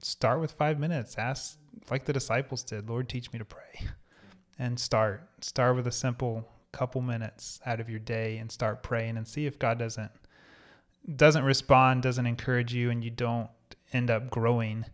start 0.00 0.40
with 0.40 0.52
five 0.52 0.78
minutes. 0.78 1.16
Ask 1.16 1.58
like 1.90 2.04
the 2.04 2.12
disciples 2.12 2.62
did, 2.62 2.88
Lord, 2.88 3.08
teach 3.08 3.32
me 3.32 3.38
to 3.38 3.44
pray, 3.44 3.88
and 4.58 4.78
start. 4.78 5.28
Start 5.40 5.76
with 5.76 5.86
a 5.86 5.92
simple 5.92 6.48
couple 6.72 7.00
minutes 7.00 7.60
out 7.64 7.78
of 7.78 7.88
your 7.88 8.00
day 8.00 8.36
and 8.38 8.50
start 8.50 8.82
praying 8.82 9.16
and 9.16 9.28
see 9.28 9.46
if 9.46 9.58
God 9.58 9.78
doesn't 9.78 10.10
doesn't 11.16 11.44
respond, 11.44 12.02
doesn't 12.02 12.26
encourage 12.26 12.74
you, 12.74 12.90
and 12.90 13.04
you 13.04 13.10
don't 13.10 13.50
end 13.92 14.10
up 14.10 14.30
growing 14.30 14.84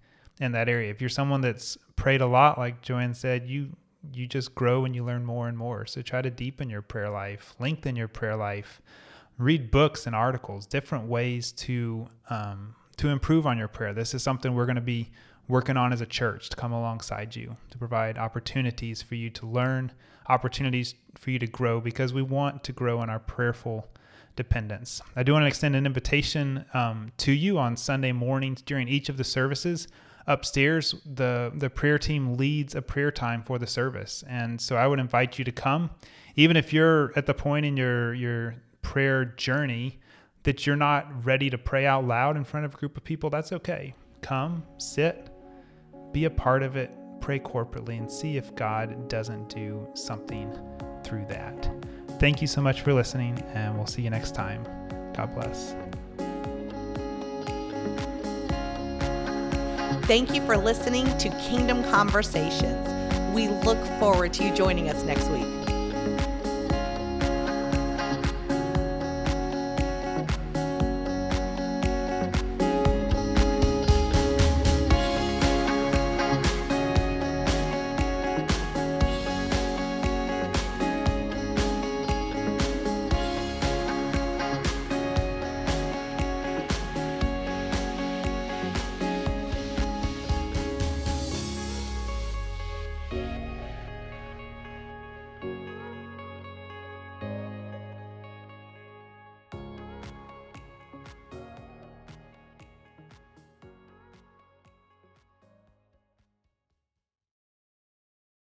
in 0.40 0.52
that 0.52 0.68
area. 0.68 0.90
If 0.90 1.00
you're 1.00 1.08
someone 1.08 1.40
that's 1.40 1.78
prayed 1.96 2.20
a 2.20 2.26
lot, 2.26 2.58
like 2.58 2.82
Joanne 2.82 3.14
said, 3.14 3.46
you 3.46 3.76
you 4.12 4.26
just 4.26 4.54
grow 4.54 4.84
and 4.84 4.94
you 4.94 5.04
learn 5.04 5.24
more 5.24 5.48
and 5.48 5.56
more. 5.56 5.86
So 5.86 6.02
try 6.02 6.22
to 6.22 6.30
deepen 6.30 6.70
your 6.70 6.82
prayer 6.82 7.10
life, 7.10 7.54
lengthen 7.58 7.96
your 7.96 8.08
prayer 8.08 8.36
life, 8.36 8.80
read 9.38 9.70
books 9.70 10.06
and 10.06 10.14
articles, 10.14 10.66
different 10.66 11.06
ways 11.06 11.52
to 11.52 12.08
um, 12.28 12.74
to 12.96 13.08
improve 13.08 13.46
on 13.46 13.56
your 13.56 13.68
prayer. 13.68 13.94
This 13.94 14.14
is 14.14 14.22
something 14.22 14.54
we're 14.54 14.66
going 14.66 14.76
to 14.76 14.82
be 14.82 15.10
working 15.48 15.76
on 15.76 15.92
as 15.92 16.00
a 16.00 16.06
church 16.06 16.48
to 16.50 16.56
come 16.56 16.72
alongside 16.72 17.34
you 17.34 17.56
to 17.70 17.78
provide 17.78 18.18
opportunities 18.18 19.02
for 19.02 19.16
you 19.16 19.30
to 19.30 19.46
learn, 19.46 19.90
opportunities 20.28 20.94
for 21.16 21.30
you 21.30 21.38
to 21.38 21.46
grow 21.46 21.80
because 21.80 22.12
we 22.12 22.22
want 22.22 22.62
to 22.64 22.72
grow 22.72 23.02
in 23.02 23.10
our 23.10 23.18
prayerful 23.18 23.88
dependence. 24.36 25.02
I 25.16 25.22
do 25.22 25.32
want 25.32 25.42
to 25.42 25.48
extend 25.48 25.74
an 25.74 25.86
invitation 25.86 26.64
um, 26.72 27.12
to 27.18 27.32
you 27.32 27.58
on 27.58 27.76
Sunday 27.76 28.12
mornings 28.12 28.62
during 28.62 28.86
each 28.86 29.08
of 29.08 29.16
the 29.16 29.24
services 29.24 29.88
upstairs 30.26 30.94
the 31.04 31.50
the 31.54 31.68
prayer 31.70 31.98
team 31.98 32.36
leads 32.36 32.74
a 32.74 32.82
prayer 32.82 33.10
time 33.10 33.42
for 33.42 33.58
the 33.58 33.66
service 33.66 34.22
and 34.28 34.60
so 34.60 34.76
i 34.76 34.86
would 34.86 35.00
invite 35.00 35.38
you 35.38 35.44
to 35.44 35.50
come 35.50 35.90
even 36.36 36.56
if 36.56 36.72
you're 36.72 37.10
at 37.16 37.26
the 37.26 37.34
point 37.34 37.64
in 37.64 37.76
your 37.76 38.12
your 38.14 38.54
prayer 38.82 39.24
journey 39.24 39.98
that 40.42 40.66
you're 40.66 40.76
not 40.76 41.24
ready 41.24 41.50
to 41.50 41.58
pray 41.58 41.86
out 41.86 42.04
loud 42.04 42.36
in 42.36 42.44
front 42.44 42.66
of 42.66 42.74
a 42.74 42.76
group 42.76 42.96
of 42.96 43.04
people 43.04 43.30
that's 43.30 43.52
okay 43.52 43.94
come 44.22 44.62
sit 44.78 45.30
be 46.12 46.24
a 46.24 46.30
part 46.30 46.62
of 46.62 46.76
it 46.76 46.90
pray 47.20 47.38
corporately 47.38 47.98
and 47.98 48.10
see 48.10 48.36
if 48.36 48.54
god 48.54 49.08
doesn't 49.08 49.48
do 49.48 49.86
something 49.94 50.58
through 51.04 51.24
that 51.28 51.70
thank 52.18 52.40
you 52.40 52.46
so 52.46 52.60
much 52.60 52.80
for 52.80 52.92
listening 52.92 53.38
and 53.54 53.76
we'll 53.76 53.86
see 53.86 54.02
you 54.02 54.10
next 54.10 54.34
time 54.34 54.64
god 55.14 55.34
bless 55.34 55.74
Thank 60.10 60.34
you 60.34 60.44
for 60.44 60.56
listening 60.56 61.06
to 61.18 61.28
Kingdom 61.38 61.84
Conversations. 61.84 62.88
We 63.32 63.46
look 63.46 63.78
forward 64.00 64.32
to 64.32 64.44
you 64.44 64.52
joining 64.52 64.88
us 64.88 65.04
next 65.04 65.28
week. 65.28 65.59